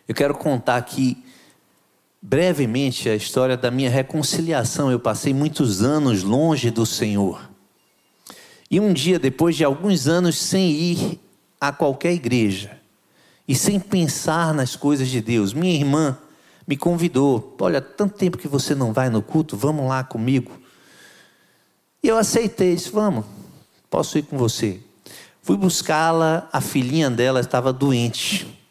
Eu 0.08 0.14
quero 0.14 0.34
contar 0.34 0.76
aqui 0.76 1.22
brevemente 2.22 3.08
a 3.08 3.16
história 3.16 3.56
da 3.56 3.70
minha 3.70 3.90
reconciliação. 3.90 4.90
Eu 4.90 5.00
passei 5.00 5.34
muitos 5.34 5.82
anos 5.82 6.22
longe 6.22 6.70
do 6.70 6.86
Senhor. 6.86 7.50
E 8.70 8.78
um 8.78 8.92
dia, 8.92 9.18
depois 9.18 9.56
de 9.56 9.64
alguns 9.64 10.06
anos 10.06 10.38
sem 10.38 10.70
ir 10.70 11.20
a 11.60 11.72
qualquer 11.72 12.12
igreja, 12.12 12.80
e 13.46 13.54
sem 13.54 13.78
pensar 13.78 14.54
nas 14.54 14.76
coisas 14.76 15.08
de 15.08 15.20
Deus. 15.20 15.52
Minha 15.52 15.74
irmã 15.74 16.16
me 16.66 16.76
convidou: 16.76 17.56
Olha, 17.60 17.80
tanto 17.80 18.16
tempo 18.16 18.38
que 18.38 18.48
você 18.48 18.74
não 18.74 18.92
vai 18.92 19.10
no 19.10 19.20
culto, 19.20 19.56
vamos 19.56 19.86
lá 19.86 20.02
comigo. 20.04 20.52
E 22.02 22.08
eu 22.08 22.16
aceitei, 22.16 22.74
disse: 22.74 22.90
Vamos, 22.90 23.26
posso 23.90 24.16
ir 24.16 24.22
com 24.22 24.38
você. 24.38 24.80
Fui 25.42 25.56
buscá-la, 25.56 26.48
a 26.52 26.60
filhinha 26.60 27.10
dela 27.10 27.40
estava 27.40 27.72
doente. 27.72 28.61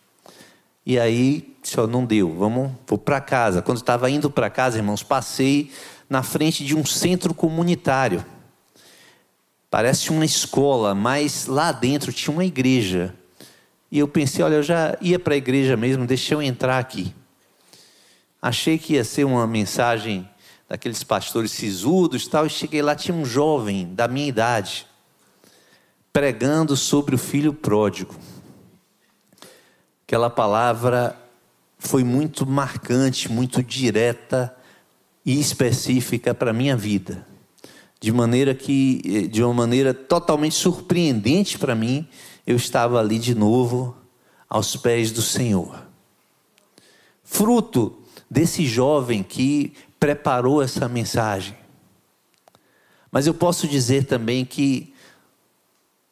E 0.91 0.99
aí, 0.99 1.55
só 1.63 1.87
não 1.87 2.03
deu, 2.03 2.35
vamos, 2.35 2.69
vou 2.85 2.97
para 2.97 3.21
casa. 3.21 3.61
Quando 3.61 3.77
estava 3.77 4.11
indo 4.11 4.29
para 4.29 4.49
casa, 4.49 4.77
irmãos, 4.77 5.01
passei 5.01 5.71
na 6.09 6.21
frente 6.21 6.65
de 6.65 6.75
um 6.75 6.85
centro 6.85 7.33
comunitário. 7.33 8.25
Parece 9.69 10.09
uma 10.09 10.25
escola, 10.25 10.93
mas 10.93 11.45
lá 11.45 11.71
dentro 11.71 12.11
tinha 12.11 12.33
uma 12.33 12.43
igreja. 12.43 13.15
E 13.89 13.99
eu 13.99 14.05
pensei, 14.05 14.43
olha, 14.43 14.55
eu 14.55 14.63
já 14.63 14.97
ia 14.99 15.17
para 15.17 15.33
a 15.33 15.37
igreja 15.37 15.77
mesmo, 15.77 16.05
deixa 16.05 16.33
eu 16.33 16.41
entrar 16.41 16.77
aqui. 16.77 17.15
Achei 18.41 18.77
que 18.77 18.95
ia 18.95 19.05
ser 19.05 19.23
uma 19.23 19.47
mensagem 19.47 20.29
daqueles 20.67 21.05
pastores 21.05 21.51
sisudos 21.51 22.27
tal, 22.27 22.45
e 22.45 22.49
cheguei 22.49 22.81
lá, 22.81 22.97
tinha 22.97 23.15
um 23.15 23.23
jovem 23.23 23.95
da 23.95 24.09
minha 24.09 24.27
idade, 24.27 24.85
pregando 26.11 26.75
sobre 26.75 27.15
o 27.15 27.17
filho 27.17 27.53
pródigo. 27.53 28.13
Aquela 30.11 30.29
palavra 30.29 31.17
foi 31.79 32.03
muito 32.03 32.45
marcante, 32.45 33.31
muito 33.31 33.63
direta 33.63 34.53
e 35.25 35.39
específica 35.39 36.33
para 36.33 36.51
a 36.51 36.53
minha 36.53 36.75
vida. 36.75 37.25
De 37.97 38.11
maneira 38.11 38.53
que, 38.53 39.29
de 39.29 39.41
uma 39.41 39.53
maneira 39.53 39.93
totalmente 39.93 40.53
surpreendente 40.53 41.57
para 41.57 41.73
mim, 41.75 42.05
eu 42.45 42.57
estava 42.57 42.99
ali 42.99 43.17
de 43.17 43.33
novo 43.33 43.95
aos 44.49 44.75
pés 44.75 45.13
do 45.13 45.21
Senhor. 45.21 45.81
Fruto 47.23 47.97
desse 48.29 48.65
jovem 48.65 49.23
que 49.23 49.71
preparou 49.97 50.61
essa 50.61 50.89
mensagem. 50.89 51.55
Mas 53.09 53.27
eu 53.27 53.33
posso 53.33 53.65
dizer 53.65 54.07
também 54.07 54.43
que 54.43 54.93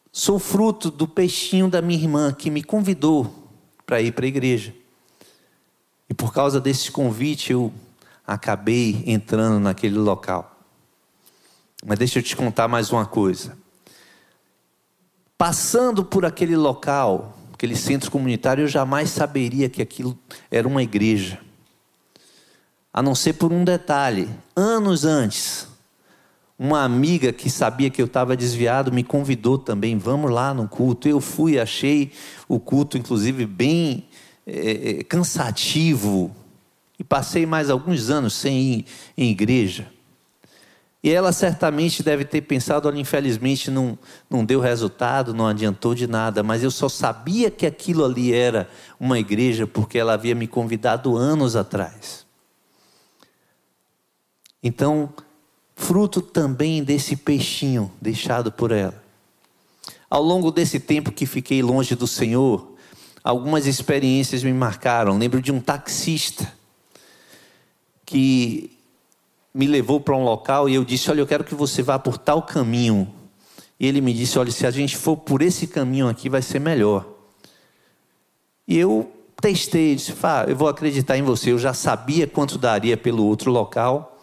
sou 0.09 0.39
fruto 0.39 0.89
do 0.89 1.05
peixinho 1.05 1.69
da 1.69 1.81
minha 1.81 1.99
irmã 1.99 2.31
que 2.31 2.49
me 2.49 2.63
convidou 2.63 3.38
para 3.89 3.99
ir 3.99 4.11
para 4.11 4.25
a 4.25 4.27
igreja. 4.27 4.71
E 6.07 6.13
por 6.13 6.31
causa 6.31 6.61
desse 6.61 6.91
convite 6.91 7.51
eu 7.51 7.73
acabei 8.25 9.03
entrando 9.07 9.59
naquele 9.59 9.97
local. 9.97 10.59
Mas 11.83 11.97
deixa 11.97 12.19
eu 12.19 12.23
te 12.23 12.35
contar 12.35 12.67
mais 12.67 12.91
uma 12.91 13.07
coisa. 13.07 13.57
Passando 15.35 16.05
por 16.05 16.23
aquele 16.23 16.55
local, 16.55 17.35
aquele 17.51 17.75
centro 17.75 18.11
comunitário, 18.11 18.65
eu 18.65 18.67
jamais 18.67 19.09
saberia 19.09 19.67
que 19.67 19.81
aquilo 19.81 20.15
era 20.51 20.67
uma 20.67 20.83
igreja. 20.83 21.39
A 22.93 23.01
não 23.01 23.15
ser 23.15 23.33
por 23.33 23.51
um 23.51 23.63
detalhe. 23.63 24.29
Anos 24.55 25.03
antes, 25.03 25.67
uma 26.59 26.83
amiga 26.83 27.31
que 27.31 27.49
sabia 27.49 27.89
que 27.89 28.01
eu 28.01 28.05
estava 28.05 28.35
desviado 28.35 28.91
me 28.91 29.01
convidou 29.01 29.57
também, 29.57 29.97
vamos 29.97 30.29
lá 30.29 30.53
no 30.53 30.67
culto. 30.67 31.07
Eu 31.07 31.21
fui, 31.21 31.57
achei 31.57 32.11
o 32.49 32.59
culto, 32.59 32.97
inclusive, 32.97 33.45
bem 33.45 34.03
é, 34.45 35.01
cansativo. 35.05 36.35
E 36.99 37.03
passei 37.03 37.45
mais 37.45 37.69
alguns 37.69 38.09
anos 38.09 38.33
sem 38.33 38.59
ir 38.59 38.85
em 39.17 39.31
igreja. 39.31 39.87
E 41.01 41.09
ela 41.09 41.31
certamente 41.31 42.03
deve 42.03 42.25
ter 42.25 42.41
pensado: 42.41 42.89
olha, 42.89 42.99
infelizmente 42.99 43.71
não, 43.71 43.97
não 44.29 44.43
deu 44.43 44.59
resultado, 44.59 45.33
não 45.33 45.47
adiantou 45.47 45.95
de 45.95 46.07
nada, 46.07 46.43
mas 46.43 46.61
eu 46.61 46.69
só 46.69 46.89
sabia 46.89 47.49
que 47.49 47.65
aquilo 47.65 48.03
ali 48.03 48.33
era 48.33 48.69
uma 48.99 49.17
igreja 49.17 49.65
porque 49.65 49.97
ela 49.97 50.13
havia 50.13 50.35
me 50.35 50.45
convidado 50.45 51.15
anos 51.15 51.55
atrás. 51.55 52.27
Então, 54.61 55.13
fruto 55.79 56.21
também 56.21 56.83
desse 56.83 57.15
peixinho 57.15 57.89
deixado 58.01 58.51
por 58.51 58.69
ela. 58.69 59.01
Ao 60.09 60.21
longo 60.21 60.51
desse 60.51 60.79
tempo 60.79 61.11
que 61.11 61.25
fiquei 61.25 61.63
longe 61.63 61.95
do 61.95 62.05
Senhor, 62.05 62.75
algumas 63.23 63.65
experiências 63.65 64.43
me 64.43 64.51
marcaram. 64.51 65.17
Lembro 65.17 65.41
de 65.41 65.51
um 65.51 65.61
taxista 65.61 66.51
que 68.05 68.77
me 69.53 69.67
levou 69.67 70.01
para 70.01 70.15
um 70.15 70.23
local 70.23 70.67
e 70.67 70.75
eu 70.75 70.83
disse: 70.83 71.09
Olha, 71.09 71.21
eu 71.21 71.27
quero 71.27 71.45
que 71.45 71.55
você 71.55 71.81
vá 71.81 71.97
por 71.97 72.17
tal 72.17 72.43
caminho. 72.43 73.11
E 73.79 73.87
ele 73.87 74.01
me 74.01 74.13
disse: 74.13 74.37
Olha, 74.37 74.51
se 74.51 74.67
a 74.67 74.71
gente 74.71 74.97
for 74.97 75.15
por 75.15 75.41
esse 75.41 75.65
caminho 75.65 76.09
aqui, 76.09 76.29
vai 76.29 76.41
ser 76.41 76.59
melhor. 76.59 77.07
E 78.67 78.77
eu 78.77 79.11
testei, 79.41 79.95
disse: 79.95 80.11
Fá, 80.11 80.43
eu 80.47 80.55
vou 80.55 80.67
acreditar 80.67 81.17
em 81.17 81.23
você. 81.23 81.51
Eu 81.51 81.57
já 81.57 81.73
sabia 81.73 82.27
quanto 82.27 82.57
daria 82.57 82.97
pelo 82.97 83.25
outro 83.25 83.49
local. 83.49 84.18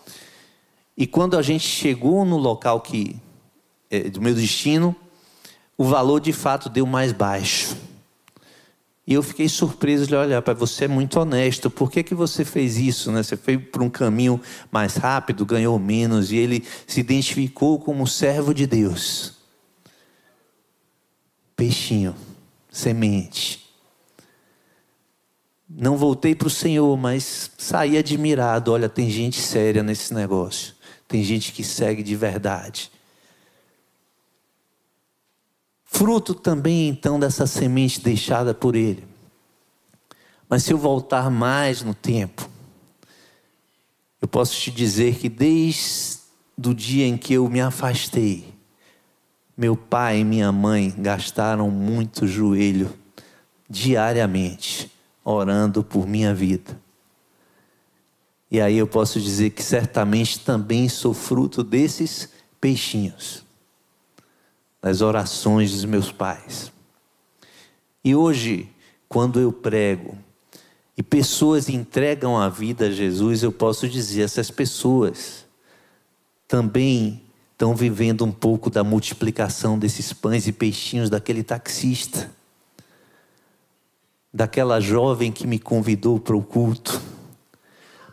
E 0.97 1.07
quando 1.07 1.37
a 1.37 1.43
gente 1.43 1.67
chegou 1.67 2.25
no 2.25 2.37
local 2.37 2.81
que 2.81 3.17
é, 3.91 4.09
do 4.09 4.21
meu 4.21 4.35
destino, 4.35 4.97
o 5.77 5.85
valor 5.85 6.21
de 6.21 6.33
fato 6.33 6.69
deu 6.69 6.87
mais 6.87 7.13
baixo. 7.13 7.77
E 9.07 9.15
eu 9.15 9.23
fiquei 9.23 9.49
surpreso 9.49 10.07
de 10.07 10.17
olhar 10.17 10.43
para 10.43 10.55
você 10.55 10.87
é 10.87 10.89
muito 10.89 11.21
honesto. 11.21 11.71
Por 11.71 11.91
que, 11.91 12.03
que 12.03 12.15
você 12.15 12.45
fez 12.45 12.77
isso? 12.77 13.13
Né? 13.13 13.23
Você 13.23 13.37
foi 13.37 13.57
por 13.57 13.83
um 13.83 13.91
caminho 13.91 14.41
mais 14.73 14.97
rápido, 14.97 15.47
ganhou 15.47 15.79
menos 15.79 16.33
e 16.33 16.37
ele 16.37 16.65
se 16.87 17.01
identificou 17.01 17.79
como 17.79 18.07
servo 18.07 18.53
de 18.53 18.67
Deus. 18.67 19.35
Peixinho, 21.55 22.17
semente. 22.69 23.65
Não 25.69 25.97
voltei 25.97 26.35
para 26.35 26.49
o 26.49 26.51
Senhor, 26.51 26.97
mas 26.97 27.51
saí 27.57 27.97
admirado. 27.97 28.73
Olha, 28.73 28.89
tem 28.89 29.09
gente 29.09 29.41
séria 29.41 29.83
nesse 29.85 30.13
negócio. 30.13 30.76
Tem 31.09 31.23
gente 31.23 31.53
que 31.53 31.63
segue 31.63 32.03
de 32.03 32.17
verdade. 32.17 32.91
Fruto 35.85 36.35
também 36.35 36.89
então 36.89 37.19
dessa 37.19 37.47
semente 37.47 38.01
deixada 38.01 38.53
por 38.53 38.75
ele. 38.75 39.07
Mas 40.49 40.63
se 40.63 40.73
eu 40.73 40.79
voltar 40.79 41.31
mais 41.31 41.83
no 41.83 41.95
tempo, 41.95 42.49
eu 44.21 44.29
posso 44.29 44.61
te 44.61 44.71
dizer 44.71 45.17
que 45.17 45.29
desde 45.29 46.21
o 46.59 46.75
dia 46.75 47.07
em 47.07 47.17
que 47.17 47.35
eu 47.35 47.49
me 47.49 47.61
afastei, 47.61 48.55
meu 49.57 49.77
pai 49.77 50.21
e 50.21 50.25
minha 50.25 50.53
mãe 50.53 50.95
gastaram 50.99 51.71
muito 51.71 52.27
joelho 52.27 52.93
diariamente 53.69 54.91
orando 55.25 55.83
por 55.83 56.07
minha 56.07 56.35
vida. 56.35 56.79
E 58.51 58.61
aí 58.61 58.79
eu 58.79 58.87
posso 58.87 59.21
dizer 59.21 59.51
que 59.51 59.63
certamente 59.63 60.41
também 60.41 60.89
sou 60.89 61.13
fruto 61.13 61.65
desses 61.65 62.29
peixinhos, 62.61 63.45
das 64.81 65.01
orações 65.01 65.73
dos 65.73 65.85
meus 65.85 66.13
pais. 66.13 66.73
E 68.05 68.15
hoje, 68.15 68.69
quando 69.09 69.41
eu 69.41 69.53
prego 69.53 70.17
e 70.97 71.03
pessoas 71.03 71.69
entregam 71.69 72.39
a 72.39 72.49
vida 72.49 72.87
a 72.87 72.91
Jesus, 72.91 73.43
eu 73.43 73.51
posso 73.51 73.89
dizer: 73.89 74.23
essas 74.23 74.49
pessoas 74.49 75.45
também 76.47 77.21
estão 77.51 77.75
vivendo 77.75 78.25
um 78.25 78.31
pouco 78.31 78.71
da 78.71 78.85
multiplicação 78.85 79.77
desses 79.77 80.13
pães 80.13 80.47
e 80.47 80.53
peixinhos 80.53 81.11
daquele 81.11 81.43
taxista, 81.43 82.31
daquela 84.33 84.79
jovem 84.79 85.33
que 85.33 85.49
me 85.49 85.59
convidou 85.59 86.21
para 86.21 86.37
o 86.37 86.43
culto 86.43 87.16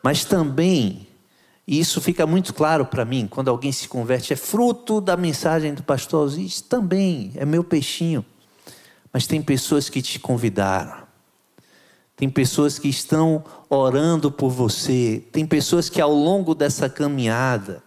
mas 0.04 0.26
também, 0.26 1.08
e 1.66 1.80
isso 1.80 2.02
fica 2.02 2.28
muito 2.28 2.54
claro 2.54 2.86
para 2.86 3.06
mim, 3.06 3.26
quando 3.26 3.48
alguém 3.48 3.72
se 3.72 3.88
converte, 3.88 4.34
é 4.34 4.36
fruto 4.36 5.00
da 5.00 5.16
mensagem 5.16 5.74
do 5.74 5.82
pastor 5.82 6.24
Alzides, 6.24 6.60
também 6.60 7.32
é 7.36 7.46
meu 7.46 7.64
peixinho. 7.64 8.26
Mas 9.14 9.26
tem 9.26 9.42
pessoas 9.42 9.90
que 9.90 10.02
te 10.02 10.20
convidaram. 10.20 11.04
Tem 12.18 12.30
pessoas 12.30 12.78
que 12.78 12.90
estão 12.90 13.44
orando 13.70 14.32
por 14.32 14.50
você. 14.50 15.24
Tem 15.32 15.46
pessoas 15.46 15.90
que 15.90 16.02
ao 16.02 16.14
longo 16.14 16.54
dessa 16.54 16.90
caminhada 16.90 17.82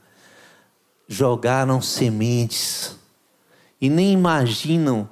jogaram 1.08 1.80
sementes 1.82 2.96
e 3.80 3.88
nem 3.88 4.12
imaginam 4.12 5.08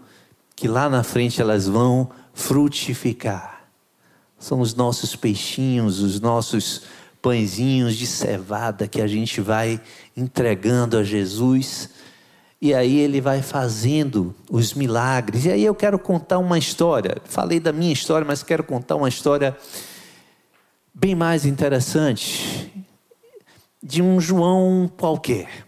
que 0.56 0.66
lá 0.66 0.88
na 0.88 1.02
frente 1.02 1.40
elas 1.40 1.68
vão 1.68 2.10
frutificar. 2.32 3.64
São 4.38 4.60
os 4.60 4.74
nossos 4.74 5.14
peixinhos, 5.16 6.00
os 6.00 6.20
nossos 6.20 6.82
pãezinhos 7.24 7.96
de 7.96 8.06
cevada 8.06 8.86
que 8.86 9.00
a 9.00 9.06
gente 9.06 9.40
vai 9.40 9.80
entregando 10.14 10.98
a 10.98 11.02
Jesus. 11.02 11.88
E 12.60 12.74
aí 12.74 12.98
ele 12.98 13.18
vai 13.18 13.40
fazendo 13.40 14.34
os 14.50 14.74
milagres. 14.74 15.46
E 15.46 15.50
aí 15.50 15.64
eu 15.64 15.74
quero 15.74 15.98
contar 15.98 16.38
uma 16.38 16.58
história. 16.58 17.16
Falei 17.24 17.58
da 17.58 17.72
minha 17.72 17.94
história, 17.94 18.26
mas 18.26 18.42
quero 18.42 18.62
contar 18.62 18.96
uma 18.96 19.08
história 19.08 19.56
bem 20.92 21.14
mais 21.14 21.46
interessante 21.46 22.70
de 23.82 24.02
um 24.02 24.20
João 24.20 24.86
qualquer. 24.94 25.64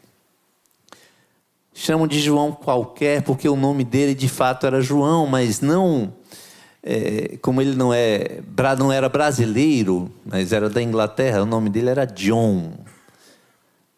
Chamam 1.72 2.06
de 2.06 2.20
João 2.20 2.52
qualquer 2.52 3.22
porque 3.22 3.48
o 3.48 3.56
nome 3.56 3.82
dele 3.82 4.14
de 4.14 4.28
fato 4.28 4.66
era 4.66 4.82
João, 4.82 5.26
mas 5.26 5.62
não 5.62 6.12
é, 6.88 7.36
como 7.42 7.60
ele 7.60 7.74
não, 7.74 7.92
é, 7.92 8.40
não 8.78 8.92
era 8.92 9.08
brasileiro, 9.08 10.08
mas 10.24 10.52
era 10.52 10.70
da 10.70 10.80
Inglaterra, 10.80 11.42
o 11.42 11.46
nome 11.46 11.68
dele 11.68 11.90
era 11.90 12.04
John. 12.04 12.74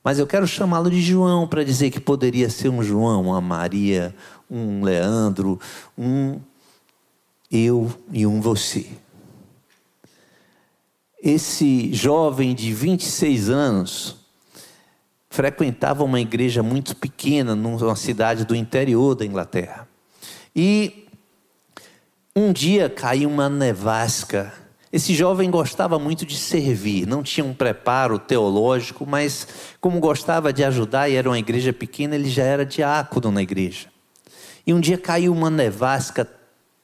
Mas 0.02 0.18
eu 0.18 0.26
quero 0.26 0.46
chamá-lo 0.48 0.90
de 0.90 1.02
João 1.02 1.46
para 1.46 1.62
dizer 1.62 1.90
que 1.90 2.00
poderia 2.00 2.48
ser 2.48 2.70
um 2.70 2.82
João, 2.82 3.24
uma 3.24 3.42
Maria, 3.42 4.14
um 4.50 4.82
Leandro, 4.82 5.60
um 5.98 6.40
eu 7.52 7.92
e 8.10 8.26
um 8.26 8.40
você. 8.40 8.86
Esse 11.22 11.92
jovem 11.92 12.54
de 12.54 12.72
26 12.72 13.50
anos 13.50 14.16
frequentava 15.28 16.04
uma 16.04 16.20
igreja 16.20 16.62
muito 16.62 16.96
pequena 16.96 17.54
numa 17.54 17.96
cidade 17.96 18.46
do 18.46 18.56
interior 18.56 19.14
da 19.14 19.26
Inglaterra. 19.26 19.86
E 20.56 21.07
um 22.38 22.52
dia 22.52 22.88
caiu 22.88 23.28
uma 23.28 23.48
nevasca. 23.48 24.52
Esse 24.92 25.14
jovem 25.14 25.50
gostava 25.50 25.98
muito 25.98 26.24
de 26.24 26.36
servir, 26.36 27.06
não 27.06 27.22
tinha 27.22 27.44
um 27.44 27.52
preparo 27.52 28.18
teológico, 28.18 29.04
mas 29.04 29.46
como 29.80 30.00
gostava 30.00 30.52
de 30.52 30.64
ajudar 30.64 31.08
e 31.08 31.14
era 31.14 31.28
uma 31.28 31.38
igreja 31.38 31.72
pequena, 31.72 32.14
ele 32.14 32.30
já 32.30 32.44
era 32.44 32.64
diácono 32.64 33.30
na 33.30 33.42
igreja. 33.42 33.88
E 34.66 34.72
um 34.72 34.80
dia 34.80 34.96
caiu 34.96 35.32
uma 35.32 35.50
nevasca 35.50 36.26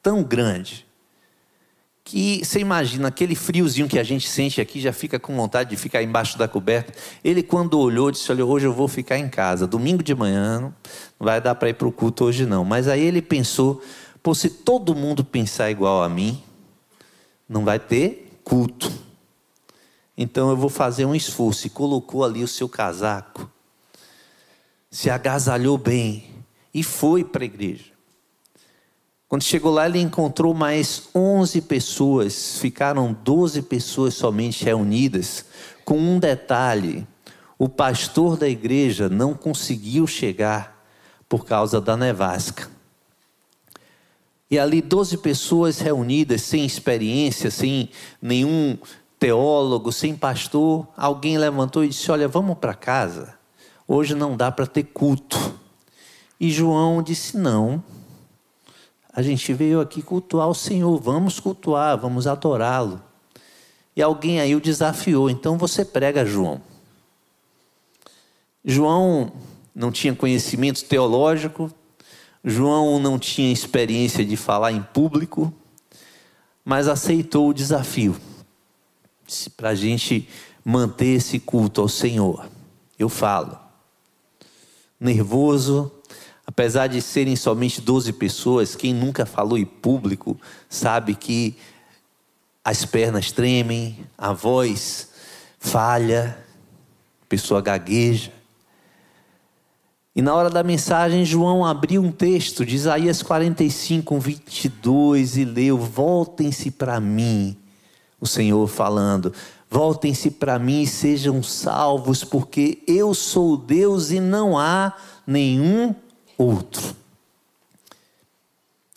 tão 0.03 0.21
grande 0.21 0.85
que 2.03 2.45
você 2.45 2.59
imagina 2.59 3.07
aquele 3.07 3.33
friozinho 3.33 3.87
que 3.87 3.97
a 3.97 4.03
gente 4.03 4.29
sente 4.29 4.61
aqui, 4.61 4.79
já 4.79 4.93
fica 4.93 5.17
com 5.17 5.35
vontade 5.35 5.71
de 5.71 5.75
ficar 5.75 6.03
embaixo 6.03 6.37
da 6.37 6.47
coberta. 6.47 6.93
Ele, 7.23 7.41
quando 7.41 7.79
olhou, 7.79 8.11
disse: 8.11 8.31
Olha, 8.31 8.45
hoje 8.45 8.67
eu 8.67 8.73
vou 8.73 8.87
ficar 8.87 9.17
em 9.17 9.27
casa. 9.27 9.65
Domingo 9.65 10.03
de 10.03 10.13
manhã, 10.13 10.61
não 10.61 10.73
vai 11.19 11.41
dar 11.41 11.55
para 11.55 11.69
ir 11.69 11.73
para 11.73 11.87
o 11.87 11.91
culto 11.91 12.25
hoje 12.25 12.45
não. 12.45 12.63
Mas 12.63 12.87
aí 12.87 13.01
ele 13.01 13.23
pensou: 13.23 13.81
Pô, 14.25 14.33
se 14.33 14.49
todo 14.49 14.95
mundo 14.95 15.23
pensar 15.23 15.69
igual 15.69 16.01
a 16.01 16.09
mim, 16.09 16.41
não 17.47 17.63
vai 17.63 17.77
ter 17.77 18.39
culto. 18.43 18.91
Então 20.17 20.49
eu 20.49 20.57
vou 20.57 20.67
fazer 20.67 21.05
um 21.05 21.13
esforço. 21.13 21.67
E 21.67 21.69
colocou 21.69 22.23
ali 22.23 22.43
o 22.43 22.47
seu 22.47 22.67
casaco, 22.67 23.47
se 24.89 25.11
agasalhou 25.11 25.77
bem 25.77 26.43
e 26.73 26.81
foi 26.81 27.23
para 27.23 27.43
a 27.43 27.45
igreja. 27.45 27.91
Quando 29.27 29.43
chegou 29.43 29.71
lá, 29.71 29.85
ele 29.85 30.01
encontrou 30.01 30.55
mais 30.55 31.07
11 31.13 31.61
pessoas, 31.61 32.57
ficaram 32.57 33.13
12 33.13 33.61
pessoas 33.61 34.15
somente 34.15 34.65
reunidas, 34.65 35.45
com 35.85 35.99
um 35.99 36.17
detalhe: 36.17 37.07
o 37.59 37.69
pastor 37.69 38.37
da 38.37 38.49
igreja 38.49 39.07
não 39.07 39.35
conseguiu 39.35 40.07
chegar 40.07 40.83
por 41.29 41.45
causa 41.45 41.79
da 41.79 41.95
nevasca. 41.95 42.73
E 44.49 44.59
ali 44.59 44.81
12 44.81 45.17
pessoas 45.17 45.79
reunidas, 45.79 46.41
sem 46.43 46.65
experiência, 46.65 47.49
sem 47.49 47.89
nenhum 48.21 48.77
teólogo, 49.19 49.91
sem 49.91 50.15
pastor, 50.15 50.87
alguém 50.95 51.37
levantou 51.37 51.83
e 51.83 51.89
disse: 51.89 52.11
Olha, 52.11 52.27
vamos 52.27 52.57
para 52.57 52.73
casa, 52.73 53.33
hoje 53.87 54.13
não 54.13 54.37
dá 54.37 54.51
para 54.51 54.67
ter 54.67 54.83
culto. 54.83 55.55
E 56.39 56.51
João 56.51 57.01
disse: 57.01 57.37
Não, 57.37 57.83
a 59.11 59.21
gente 59.21 59.51
veio 59.53 59.81
aqui 59.81 60.01
cultuar 60.01 60.47
o 60.47 60.53
Senhor, 60.53 60.99
vamos 60.99 61.39
cultuar, 61.39 61.97
vamos 61.97 62.27
adorá-lo. 62.27 63.01
E 63.95 64.01
alguém 64.01 64.41
aí 64.41 64.55
o 64.55 64.61
desafiou, 64.61 65.29
então 65.29 65.57
você 65.57 65.85
prega, 65.85 66.25
João. 66.25 66.61
João 68.63 69.31
não 69.73 69.91
tinha 69.91 70.13
conhecimento 70.13 70.83
teológico, 70.83 71.71
João 72.45 72.99
não 72.99 73.17
tinha 73.17 73.51
experiência 73.51 74.23
de 74.23 74.37
falar 74.37 74.71
em 74.71 74.81
público, 74.81 75.51
mas 76.63 76.87
aceitou 76.87 77.49
o 77.49 77.53
desafio. 77.53 78.15
Para 79.57 79.69
a 79.69 79.75
gente 79.75 80.29
manter 80.63 81.15
esse 81.15 81.39
culto 81.39 81.81
ao 81.81 81.89
Senhor. 81.89 82.47
Eu 82.97 83.09
falo, 83.09 83.57
nervoso, 84.99 85.91
Apesar 86.47 86.87
de 86.87 87.01
serem 87.01 87.35
somente 87.35 87.81
12 87.81 88.13
pessoas, 88.13 88.75
quem 88.75 88.93
nunca 88.93 89.25
falou 89.25 89.57
em 89.57 89.65
público 89.65 90.39
sabe 90.69 91.15
que 91.15 91.57
as 92.63 92.85
pernas 92.85 93.31
tremem, 93.31 94.05
a 94.17 94.31
voz 94.31 95.09
falha, 95.59 96.37
a 97.23 97.25
pessoa 97.27 97.61
gagueja. 97.61 98.31
E 100.15 100.21
na 100.21 100.33
hora 100.33 100.49
da 100.49 100.63
mensagem, 100.63 101.25
João 101.25 101.65
abriu 101.65 102.01
um 102.01 102.09
texto 102.09 102.65
de 102.65 102.73
Isaías 102.73 103.21
45, 103.21 104.17
22 104.17 105.35
e 105.35 105.43
leu: 105.43 105.77
Voltem-se 105.77 106.71
para 106.71 107.01
mim, 107.01 107.57
o 108.21 108.25
Senhor 108.25 108.65
falando, 108.65 109.33
voltem-se 109.69 110.31
para 110.31 110.57
mim 110.57 110.83
e 110.83 110.87
sejam 110.87 111.43
salvos, 111.43 112.23
porque 112.23 112.81
eu 112.87 113.13
sou 113.13 113.57
Deus 113.57 114.09
e 114.09 114.21
não 114.21 114.57
há 114.57 114.93
nenhum 115.27 115.93
outro. 116.37 116.95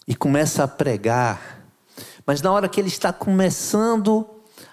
E 0.07 0.15
começa 0.15 0.63
a 0.63 0.69
pregar. 0.69 1.65
Mas 2.25 2.41
na 2.41 2.53
hora 2.53 2.69
que 2.69 2.81
ele 2.81 2.87
está 2.87 3.13
começando 3.13 4.25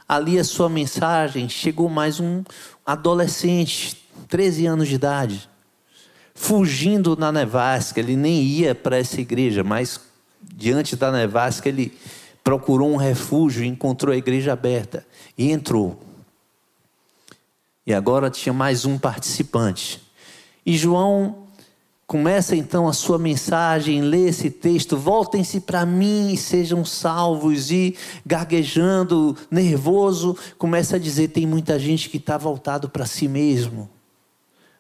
ali 0.08 0.38
a 0.38 0.44
sua 0.44 0.70
mensagem, 0.70 1.50
chegou 1.50 1.90
mais 1.90 2.20
um 2.20 2.44
adolescente, 2.86 3.98
13 4.28 4.68
anos 4.68 4.88
de 4.88 4.96
idade, 4.96 5.50
fugindo 6.36 7.16
na 7.16 7.32
nevasca. 7.32 8.00
Ele 8.00 8.16
nem 8.16 8.44
ia 8.44 8.76
para 8.76 8.98
essa 8.98 9.20
igreja, 9.20 9.64
mas 9.64 10.00
diante 10.42 10.96
da 10.96 11.12
nevasca 11.12 11.70
ele 11.70 11.98
procurou 12.44 12.92
um 12.92 12.98
refúgio 12.98 13.64
e 13.64 13.68
encontrou 13.68 14.14
a 14.14 14.18
igreja 14.18 14.54
aberta 14.54 15.04
e 15.36 15.50
entrou. 15.50 16.00
E 17.88 17.94
agora 17.94 18.30
tinha 18.30 18.54
mais 18.54 18.86
um 18.86 19.00
participante. 19.00 20.02
E 20.66 20.78
João 20.78 21.46
Começa 22.08 22.56
então 22.56 22.88
a 22.88 22.94
sua 22.94 23.18
mensagem, 23.18 24.00
lê 24.00 24.28
esse 24.28 24.52
texto, 24.52 24.96
voltem-se 24.96 25.60
para 25.62 25.88
mim 25.88 26.32
e 26.32 26.38
sejam 26.38 26.86
salvos. 26.86 27.72
E 27.72 27.98
gaguejando, 28.24 29.36
nervoso, 29.50 30.38
começa 30.56 30.98
a 30.98 31.00
dizer: 31.00 31.30
tem 31.30 31.48
muita 31.48 31.80
gente 31.80 32.08
que 32.08 32.18
está 32.18 32.38
voltado 32.38 32.90
para 32.90 33.08
si 33.08 33.28
mesmo. 33.28 33.90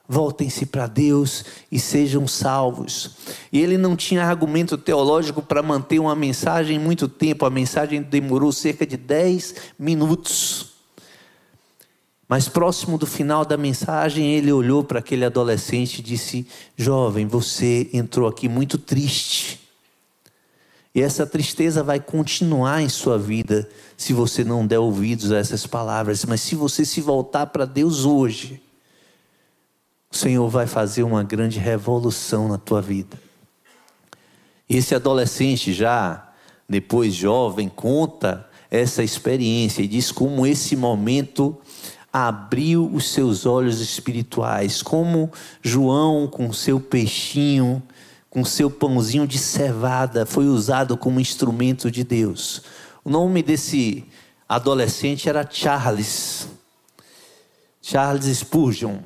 Voltem-se 0.07 0.67
para 0.67 0.85
Deus 0.85 1.43
e 1.71 1.79
sejam 1.79 2.27
salvos. 2.27 3.11
E 3.51 3.59
ele 3.59 3.77
não 3.77 3.95
tinha 3.95 4.23
argumento 4.23 4.77
teológico 4.77 5.41
para 5.41 5.63
manter 5.63 5.99
uma 5.99 6.15
mensagem 6.15 6.77
muito 6.77 7.07
tempo, 7.07 7.45
a 7.45 7.49
mensagem 7.49 8.01
demorou 8.01 8.51
cerca 8.51 8.85
de 8.85 8.97
10 8.97 9.55
minutos. 9.79 10.75
Mas 12.27 12.47
próximo 12.47 12.97
do 12.97 13.05
final 13.05 13.45
da 13.45 13.57
mensagem, 13.57 14.33
ele 14.33 14.51
olhou 14.51 14.83
para 14.83 14.99
aquele 14.99 15.25
adolescente 15.25 15.99
e 15.99 16.03
disse: 16.03 16.47
Jovem, 16.75 17.27
você 17.27 17.89
entrou 17.93 18.27
aqui 18.27 18.49
muito 18.49 18.77
triste. 18.77 19.59
E 20.93 21.01
essa 21.01 21.27
tristeza 21.27 21.83
vai 21.83 21.99
continuar 21.99 22.81
em 22.81 22.87
sua 22.87 23.17
vida 23.19 23.67
se 23.97 24.13
você 24.13 24.45
não 24.45 24.65
der 24.65 24.79
ouvidos 24.79 25.31
a 25.31 25.37
essas 25.37 25.67
palavras. 25.67 26.23
Mas 26.23 26.39
se 26.41 26.55
você 26.55 26.85
se 26.85 27.01
voltar 27.01 27.47
para 27.47 27.65
Deus 27.65 28.05
hoje, 28.05 28.61
o 30.15 30.17
Senhor 30.17 30.47
vai 30.47 30.65
fazer 30.65 31.03
uma 31.03 31.23
grande 31.23 31.59
revolução 31.59 32.47
na 32.47 32.57
tua 32.57 32.81
vida. 32.81 33.19
Esse 34.69 34.95
adolescente, 34.95 35.73
já 35.73 36.29
depois 36.69 37.13
jovem, 37.13 37.67
conta 37.67 38.49
essa 38.71 39.03
experiência 39.03 39.81
e 39.81 39.87
diz 39.89 40.13
como 40.13 40.47
esse 40.47 40.73
momento 40.77 41.57
abriu 42.13 42.89
os 42.93 43.11
seus 43.11 43.45
olhos 43.45 43.81
espirituais, 43.81 44.81
como 44.81 45.29
João 45.61 46.27
com 46.27 46.53
seu 46.53 46.79
peixinho, 46.79 47.83
com 48.29 48.45
seu 48.45 48.71
pãozinho 48.71 49.27
de 49.27 49.37
cevada, 49.37 50.25
foi 50.25 50.45
usado 50.45 50.95
como 50.95 51.19
instrumento 51.19 51.91
de 51.91 52.05
Deus. 52.05 52.61
O 53.03 53.09
nome 53.09 53.43
desse 53.43 54.05
adolescente 54.47 55.27
era 55.27 55.45
Charles. 55.45 56.47
Charles 57.81 58.25
Spurgeon, 58.37 58.99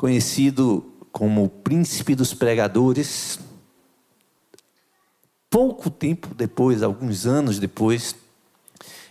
conhecido 0.00 0.82
como 1.12 1.46
príncipe 1.46 2.14
dos 2.14 2.32
pregadores. 2.32 3.38
Pouco 5.50 5.90
tempo 5.90 6.34
depois, 6.34 6.82
alguns 6.82 7.26
anos 7.26 7.58
depois, 7.58 8.16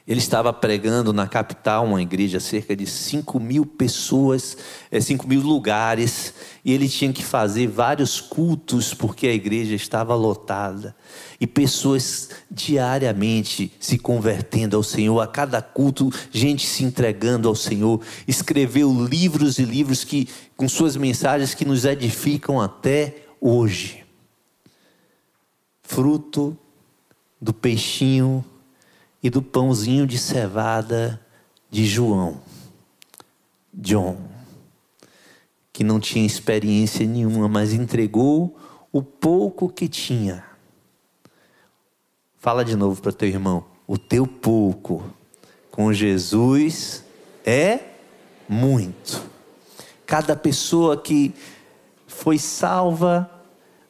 ele 0.09 0.19
estava 0.19 0.51
pregando 0.51 1.13
na 1.13 1.27
capital, 1.27 1.85
uma 1.85 2.01
igreja, 2.01 2.39
cerca 2.39 2.75
de 2.75 2.87
5 2.87 3.39
mil 3.39 3.63
pessoas, 3.63 4.57
5 4.99 5.23
é, 5.23 5.29
mil 5.29 5.39
lugares, 5.39 6.33
e 6.65 6.73
ele 6.73 6.89
tinha 6.89 7.13
que 7.13 7.23
fazer 7.23 7.67
vários 7.67 8.19
cultos 8.19 8.91
porque 8.91 9.27
a 9.27 9.33
igreja 9.33 9.75
estava 9.75 10.15
lotada. 10.15 10.95
E 11.39 11.45
pessoas 11.45 12.31
diariamente 12.49 13.71
se 13.79 13.99
convertendo 13.99 14.75
ao 14.75 14.81
Senhor, 14.81 15.19
a 15.21 15.27
cada 15.27 15.61
culto, 15.61 16.11
gente 16.31 16.65
se 16.65 16.83
entregando 16.83 17.47
ao 17.47 17.53
Senhor. 17.53 18.01
Escreveu 18.27 18.91
livros 18.91 19.59
e 19.59 19.63
livros 19.63 20.03
que, 20.03 20.27
com 20.57 20.67
suas 20.67 20.97
mensagens 20.97 21.53
que 21.53 21.65
nos 21.65 21.85
edificam 21.85 22.59
até 22.59 23.27
hoje. 23.39 24.03
Fruto 25.83 26.57
do 27.39 27.53
peixinho 27.53 28.43
e 29.21 29.29
do 29.29 29.41
pãozinho 29.41 30.07
de 30.07 30.17
cevada 30.17 31.19
de 31.69 31.85
João, 31.85 32.41
John, 33.73 34.17
que 35.71 35.83
não 35.83 35.99
tinha 35.99 36.25
experiência 36.25 37.05
nenhuma, 37.05 37.47
mas 37.47 37.73
entregou 37.73 38.57
o 38.91 39.01
pouco 39.03 39.69
que 39.69 39.87
tinha. 39.87 40.43
Fala 42.37 42.63
de 42.63 42.75
novo 42.75 43.01
para 43.01 43.11
teu 43.11 43.27
irmão, 43.27 43.65
o 43.85 43.97
teu 43.97 44.25
pouco 44.25 45.03
com 45.69 45.93
Jesus 45.93 47.03
é 47.45 47.79
muito. 48.47 49.21
Cada 50.05 50.35
pessoa 50.35 50.97
que 50.97 51.33
foi 52.07 52.37
salva 52.37 53.29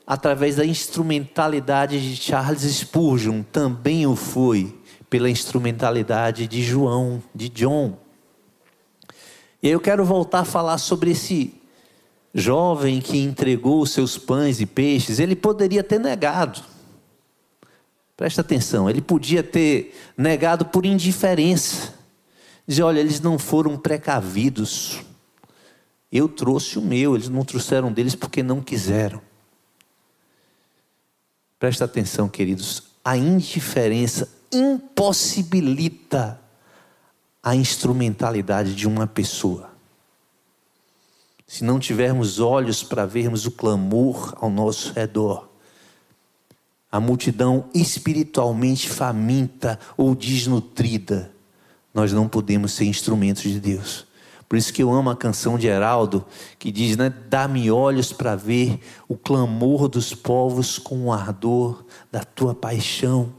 através 0.06 0.56
da 0.56 0.66
instrumentalidade 0.66 2.02
de 2.02 2.16
Charles 2.16 2.62
Spurgeon 2.64 3.44
também 3.44 4.06
o 4.08 4.16
foi 4.16 4.79
pela 5.10 5.30
instrumentalidade 5.30 6.48
de 6.48 6.62
João, 6.62 7.22
de 7.34 7.50
John. 7.50 7.98
E 9.62 9.70
eu 9.70 9.80
quero 9.80 10.06
voltar 10.06 10.42
a 10.42 10.46
falar 10.46 10.78
sobre 10.78 11.12
esse 11.12 11.54
jovem 12.34 13.02
que 13.02 13.18
entregou 13.18 13.82
os 13.82 13.92
seus 13.92 14.18
pães 14.18 14.62
e 14.62 14.66
peixes. 14.66 15.20
Ele 15.20 15.36
poderia 15.36 15.84
ter 15.84 16.00
negado. 16.00 16.64
Presta 18.16 18.42
atenção, 18.42 18.90
ele 18.90 19.02
podia 19.02 19.42
ter 19.42 19.96
negado 20.18 20.66
por 20.66 20.86
indiferença. 20.86 21.94
Dizer, 22.68 22.84
olha, 22.84 23.00
eles 23.00 23.20
não 23.20 23.40
foram 23.40 23.78
precavidos. 23.78 25.00
Eu 26.12 26.28
trouxe 26.28 26.78
o 26.78 26.82
meu, 26.82 27.16
eles 27.16 27.30
não 27.30 27.44
trouxeram 27.44 27.92
deles 27.92 28.16
porque 28.16 28.44
não 28.44 28.62
quiseram. 28.62 29.22
Presta 31.58 31.86
atenção, 31.86 32.30
queridos, 32.30 32.84
a 33.04 33.18
indiferença 33.18 34.39
impossibilita 34.52 36.40
a 37.42 37.56
instrumentalidade 37.56 38.76
de 38.76 38.88
uma 38.88 39.08
pessoa. 39.08 39.70
Se 41.48 41.64
não 41.64 41.80
tivermos 41.80 42.40
olhos 42.40 42.84
para 42.84 43.06
vermos 43.06 43.46
o 43.46 43.52
clamor 43.52 44.36
ao 44.40 44.50
nosso 44.50 44.94
redor, 44.94 45.50
a 46.92 47.00
multidão 47.00 47.66
espiritualmente 47.74 48.90
faminta 48.90 49.80
ou 49.98 50.14
desnutrida, 50.14 51.32
nós 51.94 52.14
não 52.14 52.28
podemos 52.28 52.74
ser 52.74 52.86
instrumentos 52.86 53.44
de 53.44 53.60
Deus. 53.60 54.08
Por 54.48 54.58
isso 54.58 54.74
que 54.74 54.82
eu 54.82 54.92
amo 54.92 55.12
a 55.12 55.16
canção 55.16 55.60
de 55.60 55.68
Heraldo, 55.68 56.26
que 56.58 56.72
diz, 56.72 56.98
né, 56.98 57.14
dá-me 57.30 57.70
olhos 57.70 58.12
para 58.12 58.36
ver 58.36 58.80
o 59.08 59.16
clamor 59.16 59.88
dos 59.88 60.16
povos 60.16 60.80
com 60.80 61.06
o 61.06 61.14
ardor 61.14 61.86
da 62.12 62.24
tua 62.24 62.56
paixão. 62.56 63.32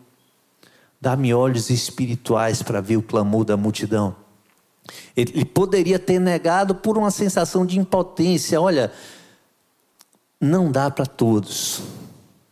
Dá-me 1.01 1.33
olhos 1.33 1.71
espirituais 1.71 2.63
para 2.63 2.81
ver 2.81 2.97
o 2.97 3.03
clamor 3.03 3.45
da 3.45 3.57
multidão. 3.57 4.15
Ele 5.17 5.45
poderia 5.45 5.99
ter 5.99 6.19
negado 6.19 6.75
por 6.75 6.99
uma 6.99 7.11
sensação 7.11 7.65
de 7.65 7.79
impotência. 7.79 8.61
Olha, 8.61 8.93
não 10.41 10.71
dá 10.71 10.91
para 10.91 11.07
todos. 11.07 11.83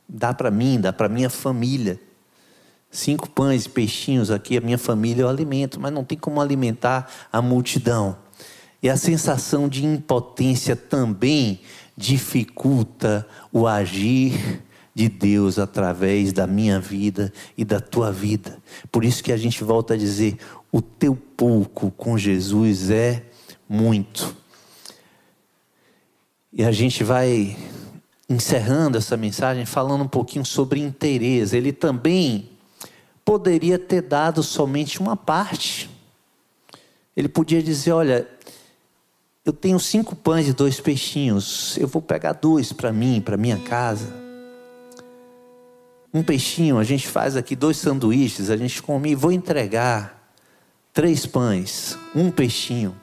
Dá 0.09 0.33
para 0.33 0.51
mim, 0.51 0.81
dá 0.81 0.93
para 0.93 1.09
minha 1.09 1.29
família. 1.29 2.01
Cinco 2.91 3.29
pães 3.29 3.67
e 3.67 3.69
peixinhos 3.69 4.31
aqui, 4.31 4.57
a 4.57 4.61
minha 4.63 4.79
família 4.79 5.23
eu 5.23 5.29
alimento, 5.29 5.79
mas 5.79 5.93
não 5.93 6.03
tem 6.03 6.17
como 6.17 6.41
alimentar 6.41 7.11
a 7.31 7.43
multidão. 7.43 8.17
E 8.83 8.89
a 8.89 8.97
sensação 8.97 9.69
de 9.69 9.85
impotência 9.85 10.75
também 10.75 11.61
dificulta 11.97 13.27
o 13.53 13.67
agir 13.67 14.63
de 14.99 15.09
Deus 15.09 15.61
através 15.61 16.33
da 16.33 16.45
minha 16.45 16.81
vida 16.81 17.33
e 17.57 17.65
da 17.65 17.79
tua 17.79 18.11
vida. 18.11 18.59
Por 18.91 19.05
isso 19.05 19.23
que 19.23 19.31
a 19.31 19.37
gente 19.37 19.63
volta 19.63 19.95
a 19.95 19.97
dizer: 19.97 20.37
o 20.73 20.83
teu 20.83 21.15
pouco 21.15 21.93
com 21.93 22.19
Jesus 22.19 22.91
é 22.91 23.23
muito. 23.69 24.37
E 26.53 26.65
a 26.65 26.73
gente 26.73 27.05
vai 27.05 27.57
encerrando 28.29 28.99
essa 28.99 29.17
mensagem 29.17 29.65
falando 29.65 30.03
um 30.03 30.09
pouquinho 30.09 30.45
sobre 30.45 30.81
interesse. 30.81 31.57
Ele 31.57 31.73
também 31.73 32.51
poderia 33.25 33.79
ter 33.79 34.03
dado 34.03 34.43
somente 34.43 34.99
uma 34.99 35.17
parte. 35.17 35.89
Ele 37.17 37.29
podia 37.29 37.63
dizer: 37.63 37.93
Olha, 37.93 38.27
eu 39.45 39.53
tenho 39.53 39.79
cinco 39.79 40.17
pães 40.17 40.49
e 40.49 40.53
dois 40.53 40.81
peixinhos, 40.81 41.79
eu 41.79 41.87
vou 41.87 42.03
pegar 42.03 42.33
dois 42.33 42.73
para 42.73 42.93
mim, 42.93 43.21
para 43.21 43.37
minha 43.37 43.59
casa. 43.59 44.28
Um 46.13 46.23
peixinho, 46.23 46.79
a 46.79 46.85
gente 46.85 47.07
faz 47.07 47.37
aqui 47.37 47.55
dois 47.55 47.77
sanduíches, 47.77 48.49
a 48.49 48.57
gente 48.57 48.83
come 48.83 49.11
e 49.11 49.15
vou 49.15 49.31
entregar 49.31 50.33
três 50.93 51.27
pães, 51.27 51.99
um 52.15 52.31
peixinho. 52.31 52.97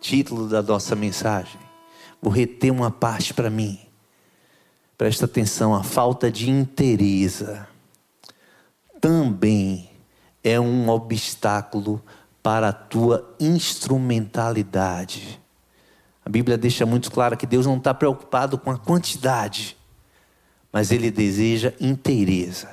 Título 0.00 0.48
da 0.48 0.60
nossa 0.60 0.96
mensagem. 0.96 1.60
Vou 2.20 2.32
reter 2.32 2.70
uma 2.70 2.90
parte 2.90 3.32
para 3.32 3.48
mim. 3.48 3.80
Presta 4.98 5.24
atenção, 5.24 5.74
a 5.74 5.82
falta 5.82 6.30
de 6.30 6.50
interesse 6.50 7.46
também 9.00 9.90
é 10.44 10.60
um 10.60 10.88
obstáculo 10.88 12.00
para 12.40 12.68
a 12.68 12.72
tua 12.72 13.34
instrumentalidade. 13.40 15.40
A 16.24 16.30
Bíblia 16.30 16.56
deixa 16.56 16.86
muito 16.86 17.10
claro 17.10 17.36
que 17.36 17.46
Deus 17.46 17.66
não 17.66 17.78
está 17.78 17.92
preocupado 17.92 18.56
com 18.56 18.70
a 18.70 18.78
quantidade, 18.78 19.76
mas 20.72 20.90
Ele 20.90 21.10
deseja 21.10 21.74
interesse. 21.78 22.66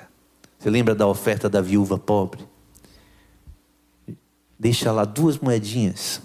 Você 0.57 0.69
lembra 0.69 0.95
da 0.95 1.07
oferta 1.07 1.49
da 1.49 1.61
viúva 1.61 1.97
pobre? 1.97 2.47
Deixa 4.57 4.91
lá 4.91 5.05
duas 5.05 5.37
moedinhas. 5.37 6.21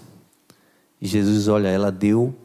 E 1.01 1.07
Jesus, 1.07 1.47
olha, 1.47 1.67
ela 1.67 1.91
deu 1.91 2.35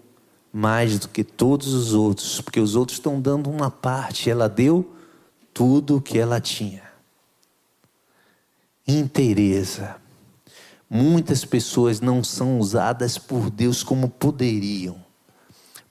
mais 0.52 0.98
do 0.98 1.08
que 1.08 1.22
todos 1.22 1.72
os 1.72 1.94
outros, 1.94 2.40
porque 2.40 2.60
os 2.60 2.74
outros 2.74 2.98
estão 2.98 3.20
dando 3.20 3.48
uma 3.48 3.70
parte, 3.70 4.28
ela 4.28 4.48
deu 4.48 4.94
tudo 5.54 5.96
o 5.96 6.00
que 6.00 6.18
ela 6.18 6.40
tinha. 6.40 6.82
Interesa. 8.86 9.96
Muitas 10.88 11.44
pessoas 11.44 12.00
não 12.00 12.24
são 12.24 12.58
usadas 12.58 13.16
por 13.16 13.48
Deus 13.48 13.84
como 13.84 14.08
poderiam, 14.08 15.00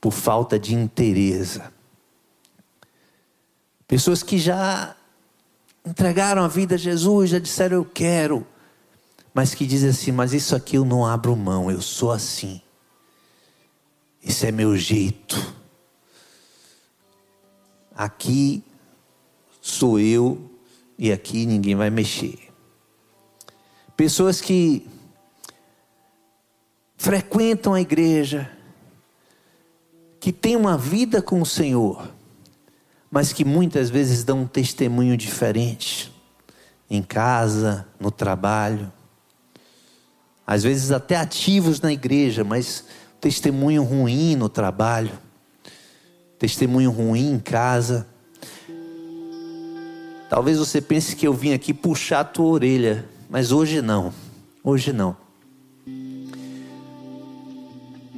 por 0.02 0.12
falta 0.12 0.60
de 0.60 0.76
interesse. 0.76 1.62
Pessoas 3.90 4.22
que 4.22 4.38
já 4.38 4.96
entregaram 5.84 6.44
a 6.44 6.48
vida 6.48 6.76
a 6.76 6.78
Jesus, 6.78 7.32
já 7.32 7.40
disseram 7.40 7.78
eu 7.78 7.84
quero, 7.84 8.46
mas 9.34 9.56
que 9.56 9.66
dizem 9.66 9.90
assim: 9.90 10.12
mas 10.12 10.32
isso 10.32 10.56
aqui 10.56 10.76
eu 10.76 10.86
não 10.86 11.04
abro 11.04 11.36
mão, 11.36 11.72
eu 11.72 11.82
sou 11.82 12.12
assim. 12.12 12.62
Esse 14.24 14.46
é 14.46 14.52
meu 14.52 14.78
jeito. 14.78 15.56
Aqui 17.96 18.64
sou 19.60 20.00
eu 20.00 20.52
e 20.96 21.12
aqui 21.12 21.48
ninguém 21.48 21.76
vai 21.76 21.90
mexer. 21.90 22.38
Pessoas 23.98 24.40
que 24.40 24.88
frequentam 26.96 27.74
a 27.74 27.82
igreja, 27.82 28.56
que 30.20 30.32
têm 30.32 30.56
uma 30.56 30.78
vida 30.78 31.24
com 31.24 31.42
o 31.42 31.46
Senhor, 31.46 32.19
mas 33.12 33.34
que 33.34 33.43
muitas 33.43 33.89
vezes 33.89 34.24
dão 34.24 34.41
um 34.41 34.47
testemunho 34.47 35.18
diferente 35.18 36.14
em 36.89 37.01
casa, 37.01 37.88
no 37.99 38.12
trabalho, 38.12 38.91
às 40.45 40.64
vezes 40.64 40.91
até 40.91 41.16
ativos 41.16 41.82
na 41.82 41.91
igreja, 41.91 42.43
mas 42.43 42.86
testemunho 43.22 43.84
ruim 43.84 44.36
no 44.36 44.49
trabalho, 44.49 45.12
testemunho 46.38 46.91
ruim 46.91 47.34
em 47.34 47.39
casa. 47.39 48.07
Talvez 50.30 50.57
você 50.57 50.82
pense 50.82 51.16
que 51.16 51.28
eu 51.28 51.34
vim 51.34 51.53
aqui 51.53 51.74
puxar 51.74 52.22
a 52.22 52.24
tua 52.24 52.47
orelha, 52.47 53.05
mas 53.30 53.51
hoje 53.51 53.82
não. 53.82 54.14
Hoje 54.64 54.91
não. 54.91 55.16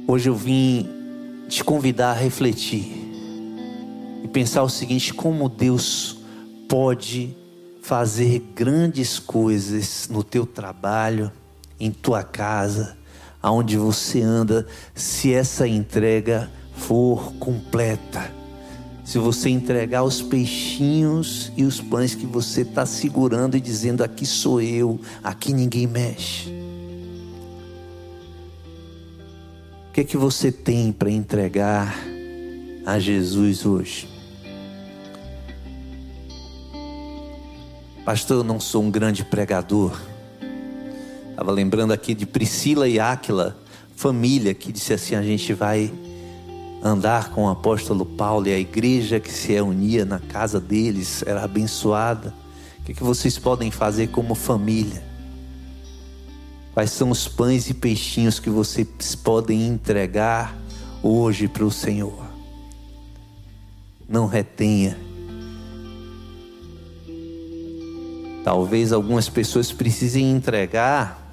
Hoje 0.06 0.28
eu 0.28 0.34
vim 0.34 0.88
te 1.48 1.62
convidar 1.62 2.10
a 2.10 2.14
refletir 2.14 3.01
e 4.22 4.28
pensar 4.28 4.62
o 4.62 4.68
seguinte: 4.68 5.12
como 5.12 5.48
Deus 5.48 6.18
pode 6.68 7.36
fazer 7.82 8.38
grandes 8.54 9.18
coisas 9.18 10.08
no 10.10 10.22
teu 10.22 10.46
trabalho, 10.46 11.30
em 11.78 11.90
tua 11.90 12.22
casa, 12.22 12.96
aonde 13.42 13.76
você 13.76 14.22
anda, 14.22 14.66
se 14.94 15.34
essa 15.34 15.66
entrega 15.66 16.50
for 16.74 17.32
completa. 17.34 18.32
Se 19.04 19.18
você 19.18 19.50
entregar 19.50 20.04
os 20.04 20.22
peixinhos 20.22 21.52
e 21.56 21.64
os 21.64 21.80
pães 21.80 22.14
que 22.14 22.24
você 22.24 22.62
está 22.62 22.86
segurando 22.86 23.56
e 23.56 23.60
dizendo: 23.60 24.04
Aqui 24.04 24.24
sou 24.24 24.62
eu, 24.62 25.00
aqui 25.22 25.52
ninguém 25.52 25.88
mexe. 25.88 26.50
O 29.88 29.92
que 29.92 30.00
é 30.00 30.04
que 30.04 30.16
você 30.16 30.50
tem 30.50 30.92
para 30.92 31.10
entregar 31.10 31.94
a 32.86 32.98
Jesus 32.98 33.66
hoje? 33.66 34.11
Pastor, 38.04 38.38
eu 38.38 38.44
não 38.44 38.58
sou 38.58 38.82
um 38.82 38.90
grande 38.90 39.24
pregador 39.24 39.96
Estava 41.32 41.50
lembrando 41.50 41.92
aqui 41.92 42.14
de 42.14 42.26
Priscila 42.26 42.86
e 42.86 43.00
Áquila, 43.00 43.56
família 43.96 44.52
que 44.52 44.70
disse 44.70 44.92
assim: 44.92 45.14
a 45.14 45.22
gente 45.22 45.54
vai 45.54 45.90
andar 46.82 47.30
com 47.30 47.46
o 47.46 47.48
apóstolo 47.48 48.04
Paulo 48.04 48.46
e 48.46 48.52
a 48.52 48.58
igreja 48.58 49.18
que 49.18 49.32
se 49.32 49.48
reunia 49.48 50.04
na 50.04 50.18
casa 50.18 50.60
deles 50.60 51.24
era 51.26 51.42
abençoada. 51.42 52.34
O 52.78 52.84
que, 52.84 52.92
que 52.92 53.02
vocês 53.02 53.38
podem 53.38 53.70
fazer 53.70 54.08
como 54.08 54.34
família? 54.34 55.02
Quais 56.74 56.90
são 56.90 57.10
os 57.10 57.26
pães 57.26 57.70
e 57.70 57.74
peixinhos 57.74 58.38
que 58.38 58.50
vocês 58.50 59.14
podem 59.14 59.66
entregar 59.66 60.56
hoje 61.02 61.48
para 61.48 61.64
o 61.64 61.70
Senhor? 61.70 62.24
Não 64.08 64.26
retenha. 64.26 64.98
Talvez 68.44 68.92
algumas 68.92 69.28
pessoas 69.28 69.72
precisem 69.72 70.30
entregar 70.30 71.32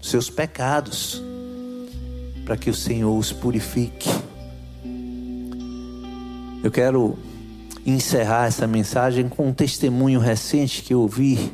seus 0.00 0.30
pecados, 0.30 1.22
para 2.44 2.56
que 2.56 2.70
o 2.70 2.74
Senhor 2.74 3.16
os 3.16 3.32
purifique. 3.32 4.08
Eu 6.62 6.70
quero 6.70 7.18
encerrar 7.84 8.46
essa 8.46 8.66
mensagem 8.66 9.28
com 9.28 9.48
um 9.48 9.52
testemunho 9.52 10.20
recente 10.20 10.82
que 10.82 10.94
eu 10.94 11.00
ouvi 11.00 11.52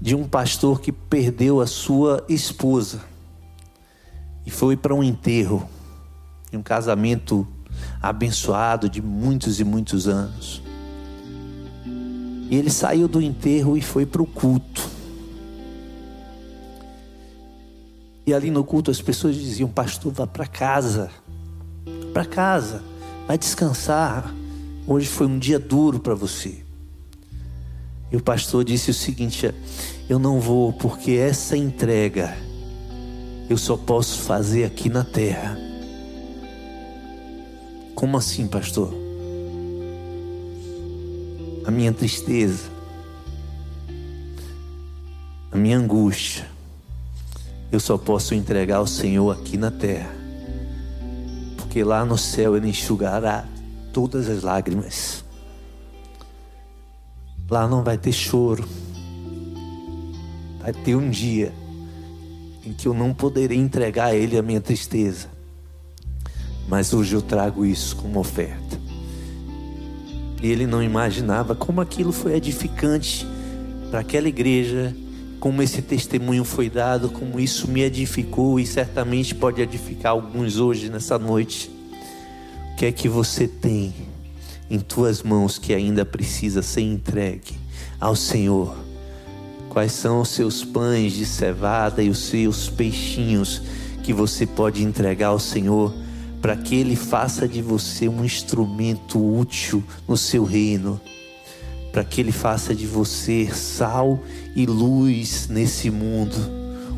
de 0.00 0.14
um 0.14 0.24
pastor 0.24 0.80
que 0.80 0.92
perdeu 0.92 1.60
a 1.60 1.66
sua 1.66 2.24
esposa 2.28 3.00
e 4.46 4.50
foi 4.50 4.76
para 4.76 4.94
um 4.94 5.02
enterro, 5.02 5.68
um 6.52 6.62
casamento 6.62 7.46
abençoado 8.00 8.88
de 8.88 9.02
muitos 9.02 9.58
e 9.58 9.64
muitos 9.64 10.06
anos. 10.06 10.63
E 12.50 12.56
ele 12.56 12.70
saiu 12.70 13.08
do 13.08 13.20
enterro 13.20 13.76
e 13.76 13.80
foi 13.80 14.04
para 14.04 14.22
o 14.22 14.26
culto. 14.26 14.88
E 18.26 18.32
ali 18.32 18.50
no 18.50 18.64
culto 18.64 18.90
as 18.90 19.00
pessoas 19.00 19.34
diziam: 19.36 19.68
Pastor, 19.68 20.12
vá 20.12 20.26
para 20.26 20.46
casa, 20.46 21.10
para 22.12 22.24
casa, 22.24 22.82
vai 23.26 23.36
descansar. 23.36 24.34
Hoje 24.86 25.06
foi 25.06 25.26
um 25.26 25.38
dia 25.38 25.58
duro 25.58 25.98
para 25.98 26.14
você. 26.14 26.62
E 28.10 28.16
o 28.16 28.22
pastor 28.22 28.64
disse 28.64 28.90
o 28.90 28.94
seguinte: 28.94 29.52
Eu 30.08 30.18
não 30.18 30.40
vou 30.40 30.72
porque 30.72 31.12
essa 31.12 31.56
entrega 31.56 32.34
eu 33.48 33.58
só 33.58 33.76
posso 33.76 34.20
fazer 34.20 34.64
aqui 34.64 34.88
na 34.88 35.04
terra. 35.04 35.58
Como 37.94 38.16
assim, 38.16 38.46
pastor? 38.46 39.03
A 41.66 41.70
minha 41.70 41.92
tristeza, 41.94 42.68
a 45.50 45.56
minha 45.56 45.78
angústia, 45.78 46.46
eu 47.72 47.80
só 47.80 47.96
posso 47.96 48.34
entregar 48.34 48.76
ao 48.76 48.86
Senhor 48.86 49.30
aqui 49.30 49.56
na 49.56 49.70
terra, 49.70 50.14
porque 51.56 51.82
lá 51.82 52.04
no 52.04 52.18
céu 52.18 52.54
Ele 52.54 52.68
enxugará 52.68 53.46
todas 53.94 54.28
as 54.28 54.42
lágrimas. 54.42 55.24
Lá 57.48 57.66
não 57.66 57.82
vai 57.82 57.96
ter 57.96 58.12
choro, 58.12 58.68
vai 60.60 60.74
ter 60.74 60.94
um 60.96 61.08
dia 61.08 61.50
em 62.62 62.74
que 62.74 62.86
eu 62.86 62.92
não 62.92 63.14
poderei 63.14 63.56
entregar 63.56 64.06
a 64.06 64.14
Ele 64.14 64.36
a 64.36 64.42
minha 64.42 64.60
tristeza, 64.60 65.28
mas 66.68 66.92
hoje 66.92 67.14
eu 67.14 67.22
trago 67.22 67.64
isso 67.64 67.96
como 67.96 68.20
oferta. 68.20 68.83
E 70.42 70.50
ele 70.50 70.66
não 70.66 70.82
imaginava 70.82 71.54
como 71.54 71.80
aquilo 71.80 72.12
foi 72.12 72.34
edificante 72.34 73.26
para 73.90 74.00
aquela 74.00 74.28
igreja 74.28 74.94
como 75.44 75.60
esse 75.60 75.82
testemunho 75.82 76.42
foi 76.42 76.70
dado, 76.70 77.10
como 77.10 77.38
isso 77.38 77.70
me 77.70 77.82
edificou 77.82 78.58
e 78.58 78.66
certamente 78.66 79.34
pode 79.34 79.60
edificar 79.60 80.12
alguns 80.12 80.58
hoje 80.58 80.88
nessa 80.88 81.18
noite. 81.18 81.70
O 82.72 82.76
que 82.76 82.86
é 82.86 82.90
que 82.90 83.10
você 83.10 83.46
tem 83.46 83.92
em 84.70 84.78
tuas 84.78 85.22
mãos 85.22 85.58
que 85.58 85.74
ainda 85.74 86.02
precisa 86.02 86.62
ser 86.62 86.80
entregue 86.80 87.52
ao 88.00 88.16
Senhor? 88.16 88.74
Quais 89.68 89.92
são 89.92 90.22
os 90.22 90.30
seus 90.30 90.64
pães 90.64 91.12
de 91.12 91.26
cevada 91.26 92.02
e 92.02 92.08
os 92.08 92.20
seus 92.20 92.70
peixinhos 92.70 93.60
que 94.02 94.14
você 94.14 94.46
pode 94.46 94.82
entregar 94.82 95.28
ao 95.28 95.38
Senhor 95.38 95.92
para 96.44 96.56
que 96.56 96.74
Ele 96.74 96.94
faça 96.94 97.48
de 97.48 97.62
você 97.62 98.06
um 98.06 98.22
instrumento 98.22 99.18
útil 99.18 99.82
no 100.06 100.14
seu 100.14 100.44
reino? 100.44 101.00
para 101.90 102.04
que 102.04 102.20
Ele 102.20 102.32
faça 102.32 102.74
de 102.74 102.86
você 102.86 103.48
sal 103.50 104.20
e 104.54 104.66
luz 104.66 105.48
nesse 105.48 105.90
mundo, 105.90 106.36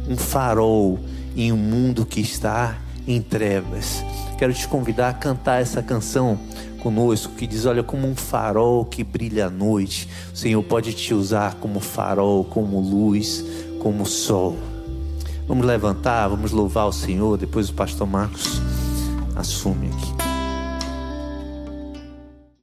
um 0.09 0.17
farol 0.17 0.99
em 1.37 1.53
um 1.53 1.57
mundo 1.57 2.05
que 2.05 2.21
está 2.21 2.77
em 3.07 3.23
trevas. 3.23 4.03
Quero 4.37 4.53
te 4.53 4.67
convidar 4.67 5.11
a 5.11 5.15
cantar 5.15 5.61
essa 5.61 5.81
canção 5.81 6.41
conosco 6.83 7.35
que 7.35 7.47
diz: 7.47 7.67
Olha, 7.67 7.85
como 7.85 8.09
um 8.09 8.17
farol 8.17 8.85
que 8.85 9.05
brilha 9.05 9.47
à 9.47 9.51
noite, 9.51 10.09
o 10.35 10.37
Senhor 10.37 10.63
pode 10.65 10.93
te 10.93 11.15
usar 11.15 11.55
como 11.57 11.79
farol, 11.79 12.43
como 12.43 12.81
luz, 12.81 13.45
como 13.81 14.07
sol. 14.07 14.57
Vamos 15.47 15.65
levantar, 15.65 16.27
vamos 16.27 16.51
louvar 16.51 16.89
o 16.89 16.93
Senhor. 16.93 17.37
Depois 17.37 17.69
o 17.69 17.75
pastor 17.75 18.09
Marcos 18.09 18.61
assume 19.37 19.89
aqui. 19.89 20.26